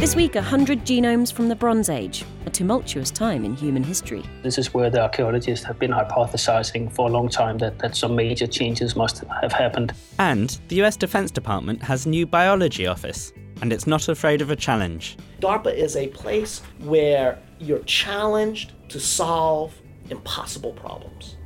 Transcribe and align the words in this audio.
This 0.00 0.16
week, 0.16 0.34
100 0.34 0.86
genomes 0.86 1.30
from 1.30 1.50
the 1.50 1.54
Bronze 1.54 1.90
Age, 1.90 2.24
a 2.46 2.50
tumultuous 2.50 3.10
time 3.10 3.44
in 3.44 3.54
human 3.54 3.82
history. 3.82 4.24
This 4.42 4.56
is 4.56 4.72
where 4.72 4.88
the 4.88 5.02
archaeologists 5.02 5.62
have 5.66 5.78
been 5.78 5.90
hypothesizing 5.90 6.90
for 6.90 7.06
a 7.06 7.12
long 7.12 7.28
time 7.28 7.58
that, 7.58 7.78
that 7.80 7.94
some 7.94 8.16
major 8.16 8.46
changes 8.46 8.96
must 8.96 9.22
have 9.42 9.52
happened. 9.52 9.92
And 10.18 10.58
the 10.68 10.80
US 10.80 10.96
Defense 10.96 11.30
Department 11.30 11.82
has 11.82 12.06
a 12.06 12.08
new 12.08 12.24
biology 12.24 12.86
office, 12.86 13.34
and 13.60 13.74
it's 13.74 13.86
not 13.86 14.08
afraid 14.08 14.40
of 14.40 14.50
a 14.50 14.56
challenge. 14.56 15.18
DARPA 15.40 15.74
is 15.74 15.96
a 15.96 16.06
place 16.06 16.62
where 16.78 17.38
you're 17.58 17.80
challenged 17.80 18.72
to 18.88 18.98
solve 18.98 19.74
impossible 20.08 20.72
problems. 20.72 21.36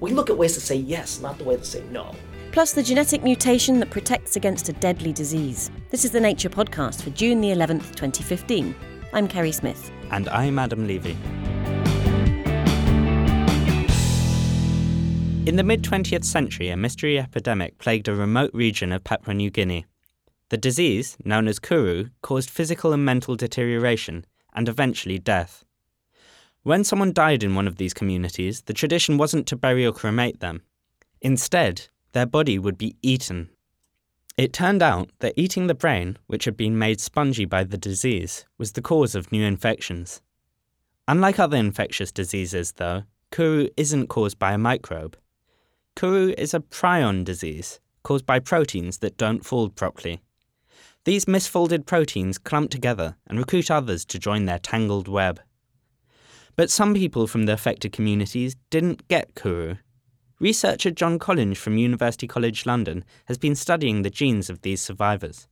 We 0.00 0.12
look 0.12 0.28
at 0.28 0.36
ways 0.36 0.52
to 0.52 0.60
say 0.60 0.76
yes, 0.76 1.22
not 1.22 1.38
the 1.38 1.44
way 1.44 1.56
to 1.56 1.64
say 1.64 1.82
no 1.90 2.14
plus 2.54 2.72
the 2.72 2.82
genetic 2.84 3.24
mutation 3.24 3.80
that 3.80 3.90
protects 3.90 4.36
against 4.36 4.68
a 4.68 4.72
deadly 4.74 5.12
disease. 5.12 5.72
This 5.90 6.04
is 6.04 6.12
the 6.12 6.20
Nature 6.20 6.48
Podcast 6.48 7.02
for 7.02 7.10
June 7.10 7.40
the 7.40 7.48
11th, 7.48 7.96
2015. 7.96 8.76
I'm 9.12 9.26
Kerri 9.26 9.52
Smith. 9.52 9.90
And 10.12 10.28
I'm 10.28 10.60
Adam 10.60 10.86
Levy. 10.86 11.16
In 15.50 15.56
the 15.56 15.64
mid 15.64 15.82
20th 15.82 16.24
century, 16.24 16.68
a 16.68 16.76
mystery 16.76 17.18
epidemic 17.18 17.78
plagued 17.78 18.06
a 18.06 18.14
remote 18.14 18.52
region 18.54 18.92
of 18.92 19.02
Papua 19.02 19.34
New 19.34 19.50
Guinea. 19.50 19.84
The 20.50 20.56
disease, 20.56 21.16
known 21.24 21.48
as 21.48 21.58
kuru, 21.58 22.10
caused 22.22 22.50
physical 22.50 22.92
and 22.92 23.04
mental 23.04 23.34
deterioration 23.34 24.26
and 24.54 24.68
eventually 24.68 25.18
death. 25.18 25.64
When 26.62 26.84
someone 26.84 27.12
died 27.12 27.42
in 27.42 27.56
one 27.56 27.66
of 27.66 27.78
these 27.78 27.94
communities, 27.94 28.62
the 28.62 28.72
tradition 28.72 29.18
wasn't 29.18 29.48
to 29.48 29.56
bury 29.56 29.84
or 29.84 29.92
cremate 29.92 30.38
them. 30.38 30.62
Instead, 31.20 31.88
their 32.14 32.26
body 32.26 32.58
would 32.58 32.78
be 32.78 32.96
eaten. 33.02 33.50
It 34.36 34.52
turned 34.52 34.82
out 34.82 35.10
that 35.18 35.34
eating 35.36 35.66
the 35.66 35.74
brain, 35.74 36.16
which 36.26 36.44
had 36.44 36.56
been 36.56 36.78
made 36.78 37.00
spongy 37.00 37.44
by 37.44 37.64
the 37.64 37.76
disease, 37.76 38.46
was 38.56 38.72
the 38.72 38.82
cause 38.82 39.14
of 39.14 39.30
new 39.30 39.44
infections. 39.44 40.22
Unlike 41.06 41.38
other 41.38 41.56
infectious 41.56 42.10
diseases, 42.10 42.72
though, 42.72 43.02
Kuru 43.30 43.68
isn't 43.76 44.06
caused 44.06 44.38
by 44.38 44.52
a 44.52 44.58
microbe. 44.58 45.16
Kuru 45.96 46.32
is 46.38 46.54
a 46.54 46.60
prion 46.60 47.24
disease 47.24 47.80
caused 48.02 48.26
by 48.26 48.38
proteins 48.38 48.98
that 48.98 49.16
don't 49.16 49.44
fold 49.44 49.74
properly. 49.74 50.20
These 51.04 51.26
misfolded 51.26 51.84
proteins 51.84 52.38
clump 52.38 52.70
together 52.70 53.16
and 53.26 53.38
recruit 53.38 53.70
others 53.70 54.04
to 54.06 54.18
join 54.18 54.44
their 54.44 54.58
tangled 54.58 55.08
web. 55.08 55.40
But 56.56 56.70
some 56.70 56.94
people 56.94 57.26
from 57.26 57.46
the 57.46 57.52
affected 57.52 57.92
communities 57.92 58.56
didn't 58.70 59.08
get 59.08 59.34
Kuru 59.34 59.76
Researcher 60.40 60.90
John 60.90 61.20
Collinge 61.20 61.56
from 61.56 61.78
University 61.78 62.26
College 62.26 62.66
London 62.66 63.04
has 63.26 63.38
been 63.38 63.54
studying 63.54 64.02
the 64.02 64.10
genes 64.10 64.50
of 64.50 64.62
these 64.62 64.82
survivors. 64.82 65.46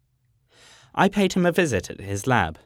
I 0.93 1.09
paid 1.09 1.35
him 1.35 1.47
a 1.47 1.53
visit 1.53 1.89
at 1.89 2.01
his 2.01 2.27
lab. 2.27 2.59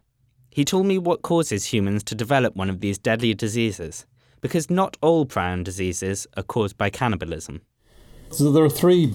He 0.51 0.65
told 0.65 0.87
me 0.87 0.97
what 0.97 1.21
causes 1.21 1.67
humans 1.67 2.03
to 2.05 2.15
develop 2.15 2.57
one 2.57 2.71
of 2.71 2.81
these 2.81 2.99
deadly 2.99 3.35
diseases, 3.35 4.07
because 4.41 4.71
not 4.71 4.97
all 5.03 5.27
prion 5.27 5.63
diseases 5.63 6.27
are 6.39 6.43
caused 6.43 6.79
by 6.79 6.89
cannibalism. 6.89 7.61
So 8.31 8.51
there 8.51 8.65
are 8.65 8.71
three 8.71 9.13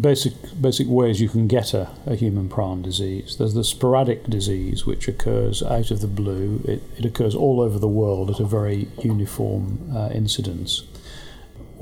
basic 0.00 0.34
basic 0.60 0.86
ways 0.86 1.20
you 1.22 1.30
can 1.30 1.48
get 1.48 1.72
a, 1.72 1.90
a 2.06 2.14
human 2.14 2.50
prion 2.50 2.82
disease. 2.82 3.36
There's 3.38 3.54
the 3.54 3.64
sporadic 3.64 4.24
disease, 4.24 4.84
which 4.84 5.08
occurs 5.08 5.62
out 5.62 5.90
of 5.90 6.02
the 6.02 6.06
blue. 6.06 6.60
It, 6.66 6.82
it 6.98 7.06
occurs 7.06 7.34
all 7.34 7.62
over 7.62 7.78
the 7.78 7.88
world 7.88 8.28
at 8.28 8.38
a 8.38 8.44
very 8.44 8.88
uniform 9.02 9.90
uh, 9.96 10.10
incidence 10.12 10.82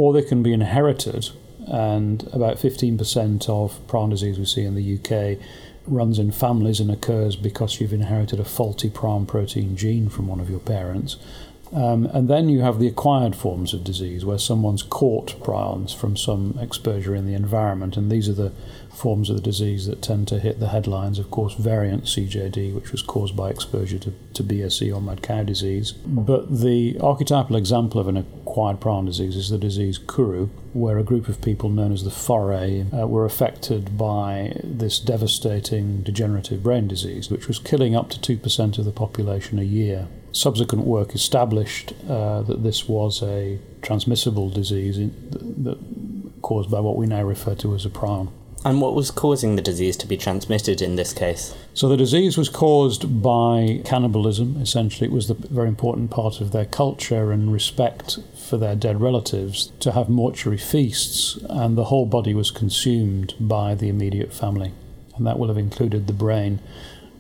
or 0.03 0.12
they 0.12 0.22
can 0.22 0.42
be 0.42 0.53
inherited. 0.53 1.31
And 1.69 2.28
about 2.33 2.56
15% 2.56 3.48
of 3.48 3.86
prion 3.86 4.11
disease 4.11 4.36
we 4.36 4.44
see 4.44 4.64
in 4.64 4.75
the 4.75 4.98
UK 4.98 5.39
runs 5.86 6.19
in 6.19 6.33
families 6.33 6.81
and 6.81 6.91
occurs 6.91 7.36
because 7.36 7.81
you've 7.81 7.92
inherited 7.92 8.41
a 8.41 8.44
faulty 8.44 8.91
prion 8.91 9.28
protein 9.28 9.77
gene 9.77 10.09
from 10.09 10.27
one 10.27 10.41
of 10.41 10.50
your 10.50 10.59
parents. 10.59 11.19
Um, 11.72 12.06
and 12.06 12.28
then 12.28 12.48
you 12.48 12.62
have 12.62 12.81
the 12.81 12.89
acquired 12.89 13.37
forms 13.37 13.72
of 13.72 13.84
disease 13.84 14.25
where 14.25 14.38
someone's 14.38 14.82
caught 14.82 15.41
prions 15.41 15.94
from 15.94 16.16
some 16.16 16.59
exposure 16.60 17.15
in 17.15 17.25
the 17.25 17.34
environment, 17.34 17.97
and 17.97 18.10
these 18.10 18.28
are 18.28 18.34
the 18.34 18.53
forms 18.92 19.30
of 19.30 19.36
the 19.36 19.42
disease 19.42 19.86
that 19.86 20.03
tend 20.03 20.28
to 20.28 20.38
hit 20.38 20.60
the 20.60 20.69
headlines. 20.69 21.19
Of 21.19 21.30
course, 21.30 21.54
variant 21.54 22.04
CJD, 22.04 22.75
which 22.75 22.92
was 22.92 23.03
caused 23.03 23.36
by 23.36 23.50
exposure 23.50 23.98
to, 23.98 24.12
to 24.34 24.44
BSE 24.44 24.94
or 24.94 25.00
mad 25.00 25.22
cow 25.22 25.42
disease. 25.42 25.92
But 25.92 26.60
the 26.60 26.98
archetypal 27.00 27.56
example 27.56 28.00
of 28.00 28.08
an 28.08 28.16
acquired 28.16 28.80
prion 28.80 29.06
disease 29.06 29.36
is 29.36 29.50
the 29.50 29.58
disease 29.58 29.98
Kuru, 29.98 30.48
where 30.72 30.98
a 30.98 31.04
group 31.04 31.28
of 31.28 31.41
people 31.41 31.70
known 31.70 31.92
as 31.92 32.04
the 32.04 32.10
Fore 32.10 32.53
uh, 32.53 33.06
were 33.06 33.25
affected 33.25 33.97
by 33.97 34.56
this 34.62 34.98
devastating 34.98 36.03
degenerative 36.03 36.62
brain 36.62 36.86
disease, 36.86 37.30
which 37.30 37.48
was 37.48 37.59
killing 37.59 37.97
up 37.97 38.10
to 38.10 38.36
2% 38.36 38.78
of 38.78 38.84
the 38.84 38.92
population 38.92 39.59
a 39.59 39.62
year 39.62 40.09
subsequent 40.32 40.86
work 40.86 41.14
established 41.14 41.92
uh, 42.09 42.41
that 42.42 42.62
this 42.62 42.88
was 42.88 43.22
a 43.22 43.59
transmissible 43.82 44.48
disease 44.48 44.97
in, 44.98 45.14
that, 45.62 45.78
caused 46.41 46.70
by 46.70 46.80
what 46.80 46.97
we 46.97 47.06
now 47.06 47.22
refer 47.22 47.54
to 47.54 47.74
as 47.74 47.86
a 47.86 47.91
prion. 47.91 48.28
And 48.65 48.81
what 48.81 48.95
was 48.95 49.11
causing 49.11 49.56
the 49.56 49.62
disease 49.62 49.97
to 49.99 50.06
be 50.06 50.17
transmitted 50.17 50.81
in 50.81 50.95
this 50.95 51.12
case? 51.12 51.53
So 51.75 51.89
the 51.89 51.97
disease 51.97 52.39
was 52.39 52.49
caused 52.49 53.21
by 53.21 53.81
cannibalism. 53.84 54.56
Essentially, 54.61 55.09
it 55.09 55.12
was 55.12 55.27
the 55.27 55.34
very 55.34 55.67
important 55.67 56.12
part 56.12 56.41
of 56.41 56.53
their 56.53 56.67
culture 56.67 57.33
and 57.33 57.53
respect 57.53 58.21
for 58.37 58.56
their 58.56 58.77
dead 58.77 59.01
relatives 59.01 59.72
to 59.81 59.93
have 59.93 60.09
mortuary 60.09 60.59
feasts, 60.59 61.39
and 61.51 61.77
the 61.77 61.84
whole 61.84 62.06
body 62.06 62.34
was 62.34 62.53
consumed 62.53 63.34
by 63.41 63.75
the 63.75 63.89
immediate 63.89 64.33
family, 64.33 64.72
and 65.17 65.27
that 65.27 65.41
will 65.41 65.49
have 65.49 65.59
included 65.59 66.06
the 66.06 66.12
brain 66.12 66.61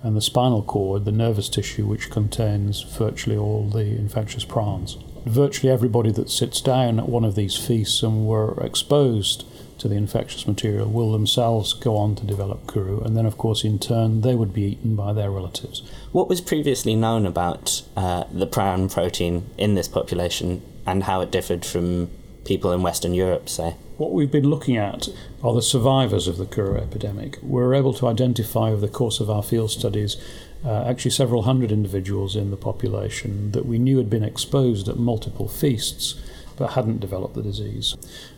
and 0.04 0.16
the 0.16 0.20
spinal 0.20 0.62
cord, 0.62 1.04
the 1.04 1.12
nervous 1.12 1.48
tissue, 1.48 1.86
which 1.86 2.10
contains 2.10 2.82
virtually 2.82 3.36
all 3.36 3.68
the 3.68 3.86
infectious 3.86 4.44
prions. 4.44 5.02
Virtually 5.24 5.72
everybody 5.72 6.10
that 6.10 6.30
sits 6.30 6.60
down 6.60 6.98
at 6.98 7.08
one 7.08 7.24
of 7.24 7.36
these 7.36 7.56
feasts 7.56 8.02
and 8.02 8.26
were 8.26 8.60
exposed 8.64 9.44
to 9.82 9.88
the 9.88 9.96
infectious 9.96 10.46
material 10.46 10.88
will 10.88 11.10
themselves 11.10 11.72
go 11.72 11.96
on 11.96 12.14
to 12.14 12.24
develop 12.24 12.66
kuru, 12.68 13.00
and 13.00 13.16
then, 13.16 13.26
of 13.26 13.36
course, 13.36 13.64
in 13.64 13.80
turn, 13.80 14.20
they 14.20 14.34
would 14.34 14.54
be 14.54 14.62
eaten 14.62 14.94
by 14.94 15.12
their 15.12 15.30
relatives. 15.30 15.82
What 16.12 16.28
was 16.28 16.40
previously 16.40 16.94
known 16.94 17.26
about 17.26 17.82
uh, 17.96 18.24
the 18.32 18.46
prion 18.46 18.92
protein 18.92 19.50
in 19.58 19.74
this 19.74 19.88
population 19.88 20.62
and 20.86 21.02
how 21.02 21.20
it 21.20 21.32
differed 21.32 21.64
from 21.64 22.10
people 22.44 22.72
in 22.72 22.82
Western 22.82 23.12
Europe, 23.12 23.48
say? 23.48 23.74
What 23.96 24.12
we've 24.12 24.30
been 24.30 24.48
looking 24.48 24.76
at 24.76 25.08
are 25.42 25.52
the 25.52 25.62
survivors 25.62 26.28
of 26.28 26.36
the 26.36 26.46
Kuru 26.46 26.76
epidemic. 26.76 27.38
We 27.42 27.60
were 27.60 27.74
able 27.74 27.94
to 27.94 28.06
identify 28.06 28.70
over 28.70 28.80
the 28.80 28.88
course 28.88 29.18
of 29.18 29.28
our 29.28 29.42
field 29.42 29.72
studies 29.72 30.16
uh, 30.64 30.84
actually 30.84 31.10
several 31.10 31.42
hundred 31.42 31.72
individuals 31.72 32.36
in 32.36 32.50
the 32.52 32.56
population 32.56 33.50
that 33.50 33.66
we 33.66 33.78
knew 33.78 33.98
had 33.98 34.08
been 34.08 34.24
exposed 34.24 34.88
at 34.88 34.96
multiple 34.96 35.48
feasts 35.48 36.14
but 36.56 36.72
hadn't 36.72 37.00
developed 37.00 37.34
the 37.34 37.42
disease. 37.42 37.96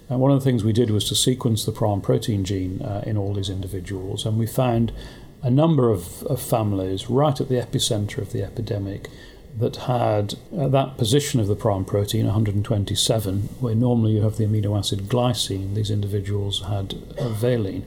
And 0.08 0.20
one 0.20 0.30
of 0.30 0.38
the 0.38 0.44
things 0.44 0.64
we 0.64 0.72
did 0.72 0.90
was 0.90 1.08
to 1.08 1.14
sequence 1.14 1.64
the 1.64 1.72
prion 1.72 2.02
protein 2.02 2.44
gene 2.44 2.82
uh, 2.82 3.02
in 3.06 3.16
all 3.16 3.34
these 3.34 3.50
individuals, 3.50 4.26
and 4.26 4.38
we 4.38 4.46
found 4.46 4.92
a 5.42 5.50
number 5.50 5.90
of, 5.90 6.22
of 6.24 6.40
families 6.40 7.10
right 7.10 7.38
at 7.40 7.48
the 7.48 7.56
epicenter 7.56 8.18
of 8.18 8.32
the 8.32 8.42
epidemic 8.42 9.08
that 9.58 9.76
had 9.76 10.34
at 10.58 10.72
that 10.72 10.96
position 10.96 11.38
of 11.38 11.46
the 11.46 11.54
prion 11.54 11.86
protein 11.86 12.24
127, 12.24 13.40
where 13.60 13.74
normally 13.74 14.12
you 14.12 14.22
have 14.22 14.36
the 14.36 14.44
amino 14.44 14.76
acid 14.76 15.00
glycine, 15.00 15.74
these 15.74 15.90
individuals 15.90 16.62
had 16.62 16.94
valine. 17.20 17.86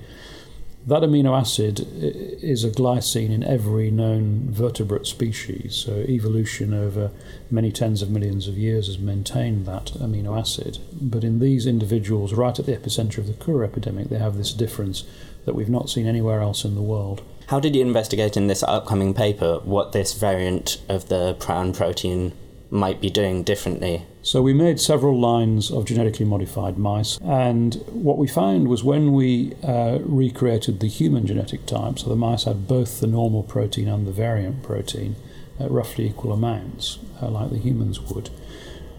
That 0.87 1.01
amino 1.01 1.37
acid 1.37 1.85
is 2.01 2.63
a 2.63 2.69
glycine 2.69 3.29
in 3.29 3.43
every 3.43 3.91
known 3.91 4.47
vertebrate 4.49 5.05
species, 5.05 5.75
so 5.75 5.97
evolution 6.07 6.73
over 6.73 7.11
many 7.51 7.73
tens 7.73 8.01
of 8.01 8.09
millions 8.09 8.47
of 8.47 8.57
years 8.57 8.87
has 8.87 8.97
maintained 8.97 9.65
that 9.65 9.87
amino 9.99 10.39
acid. 10.39 10.77
But 10.93 11.25
in 11.25 11.39
these 11.39 11.67
individuals, 11.67 12.31
right 12.31 12.57
at 12.57 12.67
the 12.67 12.77
epicenter 12.77 13.17
of 13.17 13.27
the 13.27 13.33
Kuru 13.33 13.65
epidemic, 13.65 14.07
they 14.07 14.17
have 14.17 14.37
this 14.37 14.53
difference 14.53 15.03
that 15.43 15.55
we've 15.55 15.67
not 15.67 15.89
seen 15.89 16.07
anywhere 16.07 16.39
else 16.39 16.63
in 16.63 16.75
the 16.75 16.81
world. 16.81 17.21
How 17.47 17.59
did 17.59 17.75
you 17.75 17.81
investigate 17.81 18.37
in 18.37 18.47
this 18.47 18.63
upcoming 18.63 19.13
paper 19.13 19.59
what 19.65 19.91
this 19.91 20.13
variant 20.13 20.81
of 20.87 21.09
the 21.09 21.35
prion 21.37 21.75
protein 21.75 22.31
might 22.69 23.01
be 23.01 23.09
doing 23.09 23.43
differently? 23.43 24.05
So, 24.27 24.41
we 24.41 24.53
made 24.53 24.77
several 24.77 25.17
lines 25.17 25.71
of 25.71 25.85
genetically 25.85 26.25
modified 26.25 26.77
mice, 26.77 27.17
and 27.23 27.75
what 27.87 28.17
we 28.17 28.27
found 28.27 28.67
was 28.67 28.83
when 28.83 29.13
we 29.13 29.53
uh, 29.63 29.99
recreated 30.01 30.81
the 30.81 30.89
human 30.89 31.25
genetic 31.25 31.65
type, 31.65 31.97
so 31.97 32.09
the 32.09 32.17
mice 32.17 32.43
had 32.43 32.67
both 32.67 32.99
the 32.99 33.07
normal 33.07 33.41
protein 33.43 33.87
and 33.87 34.05
the 34.05 34.11
variant 34.11 34.63
protein 34.63 35.15
at 35.61 35.71
roughly 35.71 36.07
equal 36.07 36.33
amounts, 36.33 36.99
uh, 37.21 37.29
like 37.29 37.51
the 37.51 37.57
humans 37.57 38.01
would. 38.01 38.29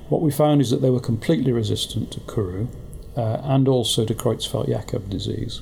What 0.08 0.22
we 0.22 0.30
found 0.30 0.62
is 0.62 0.70
that 0.70 0.80
they 0.80 0.88
were 0.88 0.98
completely 0.98 1.52
resistant 1.52 2.10
to 2.12 2.20
Kuru 2.20 2.68
uh, 3.14 3.42
and 3.42 3.68
also 3.68 4.06
to 4.06 4.14
Creutzfeldt 4.14 4.68
Jakob 4.68 5.10
disease. 5.10 5.60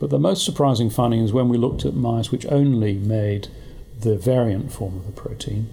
But 0.00 0.10
the 0.10 0.18
most 0.18 0.44
surprising 0.44 0.90
finding 0.90 1.20
is 1.20 1.32
when 1.32 1.48
we 1.48 1.58
looked 1.58 1.84
at 1.84 1.94
mice 1.94 2.32
which 2.32 2.44
only 2.46 2.94
made 2.94 3.46
the 4.00 4.16
variant 4.16 4.72
form 4.72 4.96
of 4.96 5.06
the 5.06 5.12
protein. 5.12 5.68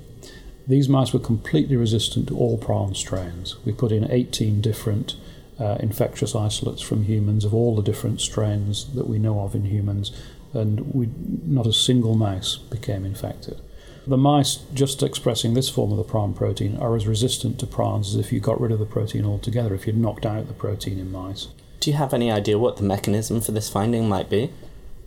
These 0.67 0.87
mice 0.87 1.13
were 1.13 1.19
completely 1.19 1.75
resistant 1.75 2.27
to 2.29 2.37
all 2.37 2.57
prion 2.57 2.95
strains. 2.95 3.57
We 3.65 3.73
put 3.73 3.91
in 3.91 4.09
18 4.09 4.61
different 4.61 5.15
uh, 5.59 5.77
infectious 5.79 6.35
isolates 6.35 6.81
from 6.81 7.03
humans 7.03 7.45
of 7.45 7.53
all 7.53 7.75
the 7.75 7.81
different 7.81 8.21
strains 8.21 8.93
that 8.93 9.07
we 9.07 9.19
know 9.19 9.41
of 9.41 9.55
in 9.55 9.65
humans, 9.65 10.11
and 10.53 10.93
we, 10.93 11.09
not 11.45 11.67
a 11.67 11.73
single 11.73 12.15
mouse 12.15 12.57
became 12.57 13.05
infected. 13.05 13.61
The 14.05 14.17
mice 14.17 14.57
just 14.73 15.01
expressing 15.01 15.53
this 15.53 15.69
form 15.69 15.91
of 15.91 15.97
the 15.97 16.03
prion 16.03 16.35
protein 16.35 16.77
are 16.77 16.95
as 16.95 17.07
resistant 17.07 17.59
to 17.59 17.65
prions 17.65 18.07
as 18.07 18.15
if 18.15 18.33
you 18.33 18.39
got 18.39 18.59
rid 18.59 18.71
of 18.71 18.79
the 18.79 18.85
protein 18.85 19.25
altogether, 19.25 19.73
if 19.73 19.87
you'd 19.87 19.97
knocked 19.97 20.25
out 20.25 20.47
the 20.47 20.53
protein 20.53 20.99
in 20.99 21.11
mice. 21.11 21.47
Do 21.79 21.91
you 21.91 21.97
have 21.97 22.13
any 22.13 22.31
idea 22.31 22.57
what 22.57 22.77
the 22.77 22.83
mechanism 22.83 23.41
for 23.41 23.51
this 23.51 23.69
finding 23.69 24.07
might 24.09 24.29
be? 24.29 24.51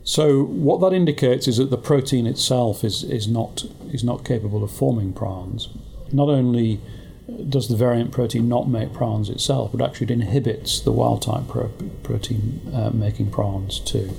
So 0.07 0.45
what 0.45 0.79
that 0.79 0.95
indicates 0.95 1.49
is 1.49 1.57
that 1.57 1.69
the 1.69 1.77
protein 1.77 2.27
itself 2.27 2.85
is, 2.85 3.03
is 3.03 3.27
not 3.27 3.65
is 3.91 4.05
not 4.05 4.23
capable 4.23 4.63
of 4.63 4.71
forming 4.71 5.11
prions. 5.11 5.67
Not 6.13 6.29
only 6.29 6.79
does 7.49 7.67
the 7.67 7.75
variant 7.75 8.13
protein 8.13 8.47
not 8.47 8.69
make 8.69 8.93
prions 8.93 9.29
itself, 9.29 9.73
but 9.73 9.81
actually 9.81 10.05
it 10.05 10.11
inhibits 10.11 10.79
the 10.79 10.93
wild 10.93 11.23
type 11.23 11.49
pro- 11.49 11.73
protein 12.03 12.61
uh, 12.73 12.91
making 12.91 13.31
prions 13.31 13.83
too. 13.85 14.11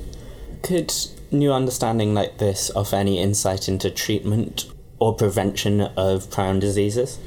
Could 0.62 0.92
new 1.30 1.54
understanding 1.54 2.12
like 2.12 2.36
this 2.36 2.70
offer 2.76 2.96
any 2.96 3.18
insight 3.18 3.66
into 3.66 3.90
treatment 3.90 4.70
or 4.98 5.14
prevention 5.14 5.80
of 5.80 6.28
prion 6.28 6.60
diseases? 6.60 7.18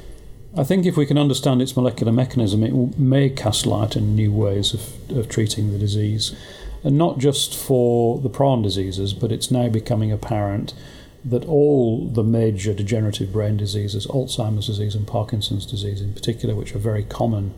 I 0.56 0.62
think 0.62 0.86
if 0.86 0.96
we 0.96 1.06
can 1.06 1.18
understand 1.18 1.62
its 1.62 1.74
molecular 1.74 2.12
mechanism, 2.12 2.62
it 2.62 2.96
may 2.96 3.28
cast 3.28 3.66
light 3.66 3.96
on 3.96 4.14
new 4.14 4.30
ways 4.30 4.72
of, 4.72 5.18
of 5.18 5.28
treating 5.28 5.72
the 5.72 5.78
disease 5.78 6.32
and 6.84 6.98
not 6.98 7.18
just 7.18 7.56
for 7.56 8.18
the 8.18 8.30
prion 8.30 8.62
diseases, 8.62 9.12
but 9.12 9.32
it's 9.32 9.50
now 9.50 9.68
becoming 9.68 10.10
apparent 10.10 10.74
that 11.24 11.44
all 11.44 12.08
the 12.08 12.24
major 12.24 12.74
degenerative 12.74 13.32
brain 13.32 13.56
diseases, 13.56 14.06
Alzheimer's 14.08 14.66
disease 14.66 14.94
and 14.94 15.06
Parkinson's 15.06 15.64
disease 15.64 16.00
in 16.00 16.12
particular, 16.12 16.54
which 16.54 16.74
are 16.74 16.80
very 16.80 17.04
common 17.04 17.54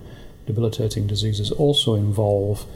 debilitating 0.47 1.06
diseases, 1.06 1.50
also 1.53 1.94
involve 1.94 2.67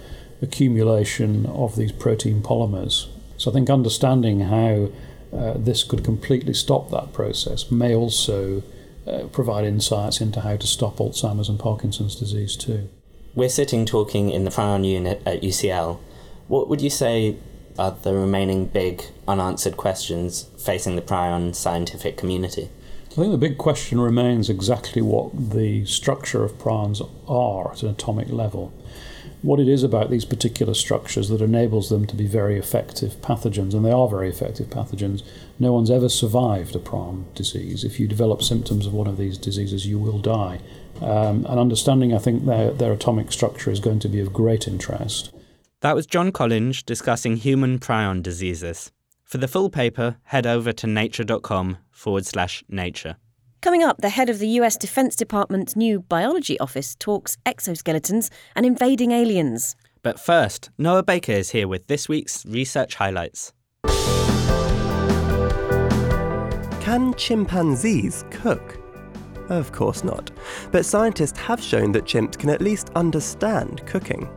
accumulation 0.40 1.44
of 1.46 1.76
these 1.76 1.92
protein 1.92 2.40
polymers. 2.40 3.08
So 3.36 3.50
I 3.50 3.54
think 3.54 3.68
understanding 3.68 4.40
how 4.40 4.88
uh, 5.32 5.54
this 5.56 5.84
could 5.84 6.04
completely 6.04 6.54
stop 6.54 6.90
that 6.90 7.12
process 7.12 7.70
may 7.70 7.94
also 7.94 8.62
uh, 9.06 9.24
provide 9.30 9.64
insights 9.64 10.20
into 10.22 10.40
how 10.40 10.56
to 10.56 10.66
stop 10.66 10.96
Alzheimer's 10.96 11.50
and 11.50 11.58
Parkinson's 11.58 12.16
disease 12.16 12.56
too. 12.56 12.88
We're 13.34 13.50
sitting 13.50 13.84
talking 13.84 14.30
in 14.30 14.44
the 14.44 14.50
prion 14.50 14.86
unit 14.86 15.22
at 15.26 15.42
UCL 15.42 15.98
what 16.48 16.68
would 16.68 16.80
you 16.80 16.90
say 16.90 17.36
are 17.78 17.92
the 18.02 18.12
remaining 18.12 18.66
big 18.66 19.04
unanswered 19.28 19.76
questions 19.76 20.50
facing 20.58 20.96
the 20.96 21.02
prion 21.02 21.54
scientific 21.54 22.16
community? 22.16 22.70
I 23.12 23.14
think 23.14 23.32
the 23.32 23.38
big 23.38 23.58
question 23.58 24.00
remains 24.00 24.50
exactly 24.50 25.02
what 25.02 25.50
the 25.50 25.84
structure 25.84 26.44
of 26.44 26.58
prions 26.58 27.06
are 27.28 27.72
at 27.72 27.82
an 27.82 27.90
atomic 27.90 28.30
level. 28.30 28.72
What 29.42 29.60
it 29.60 29.68
is 29.68 29.82
about 29.82 30.10
these 30.10 30.24
particular 30.24 30.74
structures 30.74 31.28
that 31.28 31.40
enables 31.40 31.90
them 31.90 32.06
to 32.06 32.16
be 32.16 32.26
very 32.26 32.58
effective 32.58 33.20
pathogens, 33.20 33.72
and 33.72 33.84
they 33.84 33.92
are 33.92 34.08
very 34.08 34.28
effective 34.28 34.68
pathogens. 34.68 35.22
No 35.58 35.72
one's 35.72 35.90
ever 35.90 36.08
survived 36.08 36.74
a 36.74 36.80
prion 36.80 37.32
disease. 37.34 37.84
If 37.84 38.00
you 38.00 38.08
develop 38.08 38.42
symptoms 38.42 38.86
of 38.86 38.94
one 38.94 39.06
of 39.06 39.16
these 39.16 39.38
diseases, 39.38 39.86
you 39.86 39.98
will 39.98 40.18
die. 40.18 40.60
Um, 41.00 41.46
and 41.46 41.60
understanding, 41.60 42.12
I 42.12 42.18
think, 42.18 42.46
their, 42.46 42.72
their 42.72 42.92
atomic 42.92 43.30
structure 43.30 43.70
is 43.70 43.78
going 43.78 44.00
to 44.00 44.08
be 44.08 44.20
of 44.20 44.32
great 44.32 44.66
interest. 44.66 45.32
That 45.80 45.94
was 45.94 46.06
John 46.06 46.32
Collinge 46.32 46.84
discussing 46.84 47.36
human 47.36 47.78
prion 47.78 48.20
diseases. 48.20 48.90
For 49.22 49.38
the 49.38 49.46
full 49.46 49.70
paper, 49.70 50.16
head 50.24 50.44
over 50.44 50.72
to 50.72 50.86
nature.com 50.88 51.78
forward 51.92 52.26
slash 52.26 52.64
nature. 52.68 53.14
Coming 53.60 53.84
up, 53.84 53.98
the 54.00 54.08
head 54.08 54.28
of 54.28 54.40
the 54.40 54.48
US 54.60 54.76
Defense 54.76 55.14
Department's 55.14 55.76
new 55.76 56.00
biology 56.00 56.58
office 56.58 56.96
talks 56.96 57.36
exoskeletons 57.46 58.28
and 58.56 58.66
invading 58.66 59.12
aliens. 59.12 59.76
But 60.02 60.18
first, 60.18 60.70
Noah 60.78 61.04
Baker 61.04 61.30
is 61.32 61.50
here 61.50 61.68
with 61.68 61.86
this 61.86 62.08
week's 62.08 62.44
research 62.46 62.96
highlights. 62.96 63.52
Can 66.80 67.14
chimpanzees 67.14 68.24
cook? 68.32 68.80
Of 69.48 69.70
course 69.70 70.02
not. 70.02 70.32
But 70.72 70.86
scientists 70.86 71.38
have 71.38 71.62
shown 71.62 71.92
that 71.92 72.04
chimps 72.04 72.36
can 72.36 72.50
at 72.50 72.60
least 72.60 72.90
understand 72.96 73.86
cooking 73.86 74.28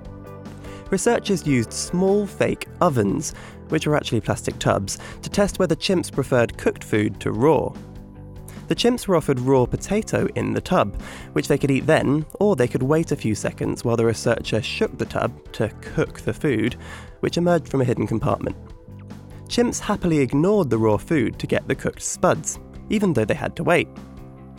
researchers 0.91 1.47
used 1.47 1.73
small 1.73 2.27
fake 2.27 2.67
ovens, 2.81 3.33
which 3.69 3.87
are 3.87 3.95
actually 3.95 4.21
plastic 4.21 4.59
tubs, 4.59 4.99
to 5.21 5.29
test 5.29 5.57
whether 5.57 5.75
chimps 5.75 6.11
preferred 6.11 6.57
cooked 6.57 6.83
food 6.83 7.19
to 7.21 7.31
raw. 7.31 7.73
The 8.67 8.75
chimps 8.75 9.07
were 9.07 9.17
offered 9.17 9.39
raw 9.39 9.65
potato 9.65 10.27
in 10.35 10.53
the 10.53 10.61
tub, 10.61 11.01
which 11.33 11.47
they 11.47 11.57
could 11.57 11.71
eat 11.71 11.85
then, 11.85 12.25
or 12.39 12.55
they 12.55 12.67
could 12.67 12.83
wait 12.83 13.11
a 13.11 13.17
few 13.17 13.35
seconds 13.35 13.83
while 13.83 13.97
the 13.97 14.05
researcher 14.05 14.61
shook 14.61 14.97
the 14.97 15.05
tub 15.05 15.33
to 15.53 15.69
cook 15.81 16.21
the 16.21 16.33
food, 16.33 16.77
which 17.21 17.37
emerged 17.37 17.67
from 17.67 17.81
a 17.81 17.85
hidden 17.85 18.07
compartment. 18.07 18.55
Chimps 19.47 19.79
happily 19.79 20.19
ignored 20.19 20.69
the 20.69 20.77
raw 20.77 20.95
food 20.95 21.37
to 21.39 21.47
get 21.47 21.67
the 21.67 21.75
cooked 21.75 22.01
spuds, 22.01 22.59
even 22.89 23.11
though 23.11 23.25
they 23.25 23.33
had 23.33 23.57
to 23.57 23.63
wait. 23.63 23.89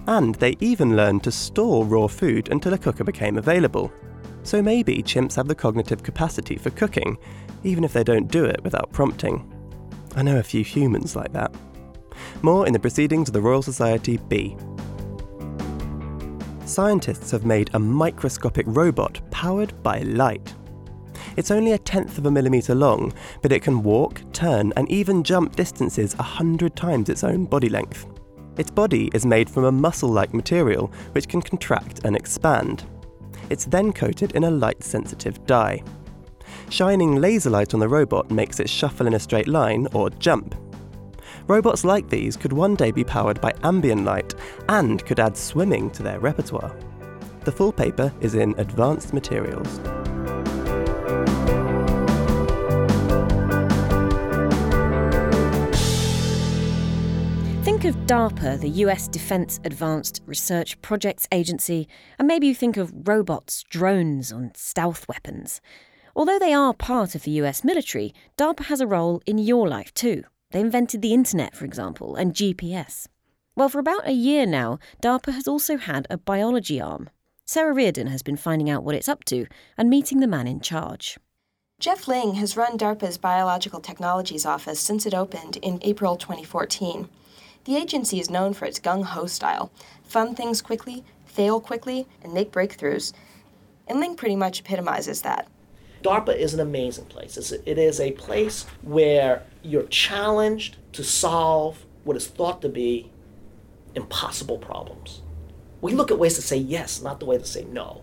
And 0.07 0.35
they 0.35 0.57
even 0.61 0.97
learned 0.97 1.25
to 1.25 1.33
store 1.33 1.87
raw 1.87 2.07
food 2.07 2.51
until 2.51 2.75
a 2.75 2.79
cooker 2.79 3.05
became 3.05 3.39
available, 3.39 3.91
so 4.43 4.63
maybe 4.63 5.03
chimps 5.03 5.37
have 5.37 5.49
the 5.49 5.55
cognitive 5.55 6.03
capacity 6.03 6.57
for 6.57 6.71
cooking, 6.71 7.17
even 7.65 7.85
if 7.85 7.93
they 7.93 8.05
don't 8.05 8.31
do 8.31 8.45
it 8.45 8.63
without 8.65 8.93
prompting. 8.93 9.49
I 10.17 10.23
know 10.23 10.39
a 10.39 10.43
few 10.43 10.65
humans 10.65 11.17
like 11.17 11.33
that. 11.33 11.55
More 12.43 12.67
in 12.67 12.73
the 12.73 12.79
Proceedings 12.79 13.29
of 13.29 13.33
the 13.33 13.41
Royal 13.41 13.63
Society 13.63 14.19
B. 14.29 14.57
Scientists 16.65 17.31
have 17.31 17.45
made 17.45 17.71
a 17.73 17.79
microscopic 17.79 18.67
robot 18.69 19.21
powered 19.31 19.81
by 19.83 20.01
light. 20.01 20.55
It's 21.37 21.51
only 21.51 21.73
a 21.73 21.79
tenth 21.79 22.19
of 22.19 22.27
a 22.27 22.31
millimetre 22.31 22.75
long, 22.75 23.13
but 23.41 23.53
it 23.53 23.63
can 23.63 23.83
walk, 23.83 24.21
turn, 24.33 24.73
and 24.77 24.91
even 24.91 25.23
jump 25.23 25.57
distances 25.57 26.15
a 26.19 26.23
hundred 26.23 26.77
times 26.77 27.09
its 27.09 27.25
own 27.25 27.47
body 27.47 27.69
length. 27.69 28.07
Its 28.59 28.71
body 28.71 29.11
is 29.15 29.25
made 29.25 29.49
from 29.49 29.65
a 29.65 29.73
muscle 29.73 30.11
like 30.11 30.35
material 30.35 30.93
which 31.13 31.29
can 31.29 31.41
contract 31.41 32.01
and 32.05 32.15
expand. 32.15 32.85
It's 33.51 33.65
then 33.65 33.93
coated 33.93 34.33
in 34.33 34.45
a 34.45 34.51
light 34.51 34.83
sensitive 34.83 35.45
dye. 35.47 35.83
Shining 36.71 37.17
laser 37.17 37.51
light 37.51 37.75
on 37.75 37.81
the 37.81 37.89
robot 37.89 38.31
makes 38.31 38.61
it 38.61 38.71
shuffle 38.71 39.07
in 39.07 39.15
a 39.15 39.21
straight 39.21 39.49
line 39.49 39.89
or 39.93 40.11
jump. 40.11 40.55
Robots 41.49 41.85
like 41.85 42.09
these 42.09 42.37
could 42.37 42.53
one 42.53 42.75
day 42.75 42.91
be 42.91 43.05
powered 43.05 43.41
by 43.41 43.53
ambient 43.63 44.05
light 44.05 44.35
and 44.69 45.05
could 45.05 45.21
add 45.21 45.37
swimming 45.37 45.91
to 45.91 46.03
their 46.03 46.21
repertoire. 46.21 46.75
The 47.45 47.53
full 47.53 47.73
paper 47.73 48.13
is 48.21 48.35
in 48.35 48.55
Advanced 48.59 49.13
Materials. 49.13 49.81
Think 57.63 57.85
of 57.85 57.95
DARPA, 58.07 58.61
the 58.61 58.69
US 58.87 59.07
Defense 59.07 59.61
Advanced 59.65 60.21
Research 60.27 60.83
Projects 60.83 61.29
Agency, 61.31 61.87
and 62.19 62.27
maybe 62.27 62.49
you 62.49 62.57
think 62.57 62.77
of 62.77 62.93
robots, 63.07 63.63
drones, 63.71 64.33
and 64.33 64.57
stealth 64.57 65.07
weapons. 65.07 65.61
Although 66.17 66.41
they 66.41 66.53
are 66.53 66.75
part 66.75 67.15
of 67.15 67.23
the 67.23 67.31
US 67.43 67.63
military, 67.63 68.13
DARPA 68.37 68.65
has 68.65 68.81
a 68.81 68.87
role 68.89 69.23
in 69.27 69.39
your 69.39 69.69
life 69.69 69.95
too. 69.95 70.25
They 70.51 70.59
invented 70.59 71.03
the 71.03 71.15
internet, 71.15 71.55
for 71.55 71.65
example, 71.65 72.17
and 72.17 72.35
GPS. 72.35 73.07
Well, 73.55 73.69
for 73.69 73.79
about 73.79 74.09
a 74.09 74.13
year 74.13 74.45
now, 74.45 74.81
DARPA 75.01 75.33
has 75.33 75.47
also 75.47 75.77
had 75.77 76.09
a 76.11 76.19
biology 76.19 76.81
arm. 76.81 77.11
Sara 77.45 77.73
Reardon 77.73 78.09
has 78.09 78.25
been 78.25 78.37
finding 78.37 78.71
out 78.71 78.83
what 78.83 78.97
it's 78.97 79.09
up 79.09 79.23
to 79.27 79.47
and 79.79 79.89
meeting 79.89 80.19
the 80.19 80.27
man 80.27 80.49
in 80.49 80.59
charge. 80.59 81.17
Geoff 81.79 82.09
Ling 82.09 82.35
has 82.35 82.57
run 82.57 82.77
DARPA's 82.77 83.19
Biological 83.19 83.79
Technologies 83.79 84.45
Office 84.45 84.81
since 84.81 85.07
it 85.07 85.15
opened 85.15 85.59
in 85.59 85.79
April 85.83 86.17
2014. 86.17 87.09
The 87.65 87.77
agency 87.77 88.19
is 88.19 88.31
known 88.31 88.55
for 88.55 88.65
its 88.65 88.81
gung 88.81 89.05
ho 89.05 89.27
style 89.27 89.71
fund 90.05 90.37
things 90.37 90.61
quickly, 90.61 91.05
fail 91.25 91.61
quickly, 91.61 92.07
and 92.23 92.35
make 92.35 92.53
breakthroughs. 92.53 93.13
And 93.89 93.99
Ling 93.99 94.15
pretty 94.15 94.37
much 94.37 94.61
epitomizes 94.61 95.23
that. 95.23 95.49
DARPA 96.03 96.37
is 96.37 96.53
an 96.53 96.61
amazing 96.61 97.07
place. 97.07 97.37
It's 97.37 97.53
a, 97.53 97.71
it 97.71 97.79
is 97.79 98.01
a 98.01 98.13
place 98.13 98.67
where 98.83 99.43
you're 99.63 99.85
challenged 99.85 100.77
to 100.93 101.05
solve 101.05 101.87
what 102.05 102.17
is 102.17 102.27
thought 102.27 102.61
to 102.63 102.69
be 102.69 103.11
impossible 103.95 104.59
problems. 104.59 105.23
We 105.81 105.93
look 105.93 106.11
at 106.11 106.19
ways 106.19 106.35
to 106.37 106.43
say 106.43 106.57
yes, 106.57 107.01
not 107.01 107.21
the 107.21 107.27
way 107.27 107.39
to 107.39 107.45
say 107.45 107.65
no. 107.65 108.03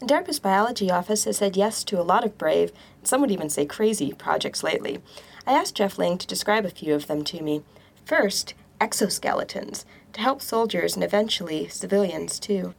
DARPA's 0.00 0.38
biology 0.38 0.90
office 0.90 1.24
has 1.24 1.38
said 1.38 1.56
yes 1.56 1.82
to 1.84 2.00
a 2.00 2.02
lot 2.02 2.24
of 2.24 2.38
brave, 2.38 2.70
some 3.02 3.20
would 3.20 3.32
even 3.32 3.50
say 3.50 3.66
crazy, 3.66 4.12
projects 4.12 4.62
lately. 4.62 5.00
I 5.46 5.52
asked 5.52 5.74
Geoff 5.74 5.98
Ling 5.98 6.18
to 6.18 6.26
describe 6.26 6.64
a 6.64 6.70
few 6.70 6.94
of 6.94 7.08
them 7.08 7.24
to 7.24 7.42
me. 7.42 7.62
First, 8.08 8.54
exoskeletons 8.80 9.84
to 10.14 10.22
help 10.22 10.40
soldiers 10.40 10.94
and 10.94 11.04
eventually 11.04 11.68
civilians 11.68 12.40
too. 12.40 12.72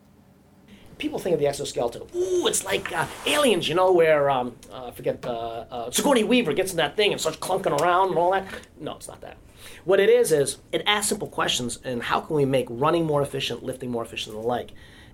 People 0.97 1.19
think 1.19 1.35
of 1.35 1.39
the 1.39 1.45
exoskeleton. 1.45 2.01
Ooh, 2.15 2.47
it's 2.47 2.65
like 2.65 2.91
uh, 2.91 3.05
aliens, 3.27 3.69
you 3.69 3.75
know, 3.75 3.91
where 3.91 4.31
um, 4.31 4.55
uh, 4.71 4.87
I 4.87 4.91
forget 4.91 5.23
uh, 5.23 5.65
uh, 5.69 5.91
Sigourney 5.91 6.23
Weaver 6.23 6.53
gets 6.53 6.71
in 6.71 6.77
that 6.77 6.97
thing 6.97 7.11
and 7.11 7.21
starts 7.21 7.37
clunking 7.37 7.79
around 7.79 8.09
and 8.09 8.17
all 8.17 8.31
that. 8.31 8.47
No, 8.79 8.95
it's 8.95 9.07
not 9.07 9.21
that. 9.21 9.37
What 9.85 9.99
it 9.99 10.09
is 10.09 10.31
is 10.31 10.57
it 10.71 10.81
asks 10.87 11.09
simple 11.09 11.27
questions 11.27 11.77
and 11.83 12.01
how 12.01 12.21
can 12.21 12.35
we 12.35 12.45
make 12.45 12.65
running 12.67 13.05
more 13.05 13.21
efficient, 13.21 13.61
lifting 13.61 13.91
more 13.91 14.03
efficient, 14.03 14.35
and 14.35 14.43
the 14.43 14.47
like. 14.47 14.71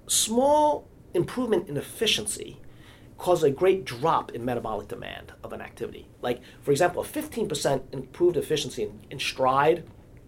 Small 0.07 0.87
improvement 1.13 1.67
in 1.67 1.75
efficiency 1.75 2.61
causes 3.17 3.43
a 3.43 3.51
great 3.51 3.83
drop 3.83 4.31
in 4.31 4.45
metabolic 4.45 4.87
demand 4.87 5.33
of 5.43 5.51
an 5.51 5.59
activity. 5.59 6.07
Like, 6.21 6.41
for 6.61 6.71
example, 6.71 7.01
a 7.01 7.05
15% 7.05 7.93
improved 7.93 8.37
efficiency 8.37 8.83
in, 8.83 8.99
in 9.11 9.19
stride 9.19 9.83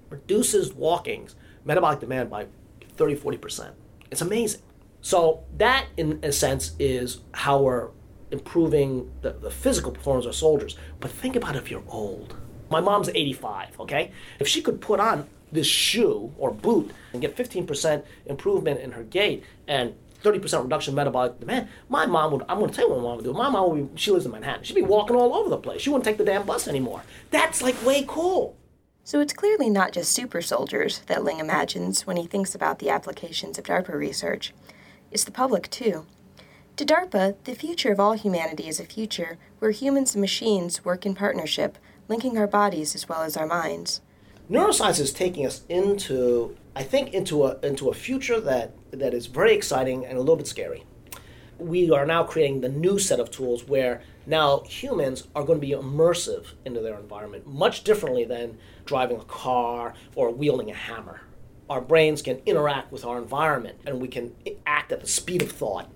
reduces 0.10 0.74
walking's 0.74 1.36
metabolic 1.66 2.00
demand 2.00 2.30
by 2.30 2.48
30, 2.96 3.16
40%. 3.16 3.72
It's 4.12 4.22
amazing. 4.22 4.62
So 5.02 5.44
that, 5.58 5.88
in 5.96 6.20
a 6.24 6.32
sense, 6.32 6.72
is 6.80 7.22
how 7.34 7.62
we're 7.62 7.90
improving 8.32 9.12
the, 9.22 9.32
the 9.32 9.52
physical 9.52 9.92
performance 9.92 10.26
of 10.26 10.36
soldiers. 10.36 10.78
But 11.00 11.12
think 11.12 11.36
about 11.36 11.56
if 11.56 11.72
you're 11.72 11.84
old. 11.88 12.36
My 12.70 12.82
mom's 12.82 13.10
85, 13.10 13.80
okay? 13.82 14.12
If 14.40 14.48
she 14.48 14.62
could 14.62 14.82
put 14.82 15.00
on 15.00 15.28
this 15.52 15.68
shoe 15.68 16.34
or 16.38 16.52
boot 16.52 16.92
and 17.14 17.22
get 17.22 17.38
15% 17.38 18.04
improvement 18.26 18.82
in 18.82 18.92
her 18.92 19.04
gait 19.04 19.44
and 19.68 19.96
30% 20.24 20.64
reduction 20.64 20.92
in 20.92 20.96
metabolic 20.96 21.40
demand, 21.40 21.70
my 21.88 22.06
mom 22.06 22.34
would, 22.34 22.44
I'm 22.50 22.60
going 22.60 22.70
to 22.70 22.76
tell 22.76 22.88
you 22.88 22.94
what 22.94 23.02
my 23.02 23.08
mom 23.08 23.16
would 23.18 23.26
do. 23.26 23.34
My 23.34 23.50
mom 23.50 23.70
would 23.70 23.96
be, 23.96 24.02
she 24.02 24.12
lives 24.12 24.26
in 24.26 24.32
Manhattan. 24.32 24.64
She'd 24.64 24.74
be 24.74 24.82
walking 24.82 25.16
all 25.16 25.34
over 25.34 25.50
the 25.50 25.58
place. 25.58 25.82
She 25.82 25.90
wouldn't 25.90 26.06
take 26.06 26.18
the 26.18 26.26
damn 26.26 26.46
bus 26.46 26.68
anymore. 26.68 27.04
That's 27.32 27.62
like 27.62 27.82
way 27.86 28.04
cool. 28.06 28.58
So 29.08 29.22
it's 29.22 29.32
clearly 29.32 29.70
not 29.70 29.94
just 29.94 30.12
super 30.12 30.42
soldiers 30.42 31.00
that 31.08 31.24
Ling 31.24 31.40
imagines 31.40 32.06
when 32.06 32.18
he 32.18 32.28
thinks 32.28 32.54
about 32.54 32.80
the 32.80 32.90
applications 32.90 33.58
of 33.58 33.64
DARPA 33.64 33.94
research. 33.94 34.54
It's 35.12 35.24
the 35.24 35.32
public, 35.32 35.70
too. 35.70 36.06
To 36.76 36.86
DARPA, 36.86 37.38
the 37.46 37.56
future 37.56 37.94
of 37.94 38.02
all 38.02 38.16
humanity 38.16 38.68
is 38.68 38.82
a 38.82 38.84
future 38.84 39.38
where 39.60 39.72
humans 39.72 40.14
and 40.14 40.20
machines 40.20 40.84
work 40.84 41.06
in 41.06 41.16
partnership, 41.16 41.78
linking 42.10 42.38
our 42.38 42.48
bodies 42.48 42.96
as 42.96 43.08
well 43.08 43.22
as 43.22 43.38
our 43.38 43.48
minds. 43.48 44.02
Neuroscience 44.52 45.00
is 45.00 45.14
taking 45.14 45.46
us 45.46 45.62
into, 45.70 46.58
I 46.76 46.84
think, 46.84 47.14
into 47.14 47.46
a, 47.46 47.58
into 47.60 47.88
a 47.88 47.94
future 47.94 48.42
that, 48.42 48.74
that 48.92 49.14
is 49.14 49.28
very 49.28 49.56
exciting 49.56 50.06
and 50.06 50.18
a 50.18 50.20
little 50.20 50.36
bit 50.36 50.48
scary. 50.48 50.84
We 51.58 51.90
are 51.92 52.06
now 52.06 52.24
creating 52.24 52.60
the 52.60 52.68
new 52.68 53.00
set 53.00 53.22
of 53.22 53.32
tools 53.32 53.64
where 53.64 54.02
now 54.26 54.60
humans 54.68 55.30
are 55.34 55.44
going 55.44 55.62
to 55.62 55.66
be 55.66 55.72
immersive 55.72 56.48
into 56.66 56.82
their 56.82 57.00
environment 57.00 57.48
much 57.48 57.86
differently 57.86 58.26
than 58.26 58.58
driving 58.88 59.20
a 59.20 59.26
car 59.26 59.94
or 60.16 60.32
wielding 60.32 60.72
a 60.72 60.76
hammer. 60.76 61.22
Our 61.70 61.82
brains 61.82 62.22
can 62.22 62.42
interact 62.46 62.92
with 62.92 63.06
our 63.06 63.18
environment 63.20 63.80
and 63.86 64.00
we 64.02 64.08
can 64.08 64.34
act 64.66 64.92
at 64.92 65.02
the 65.02 65.08
speed 65.08 65.42
of 65.42 65.52
thought. 65.52 65.92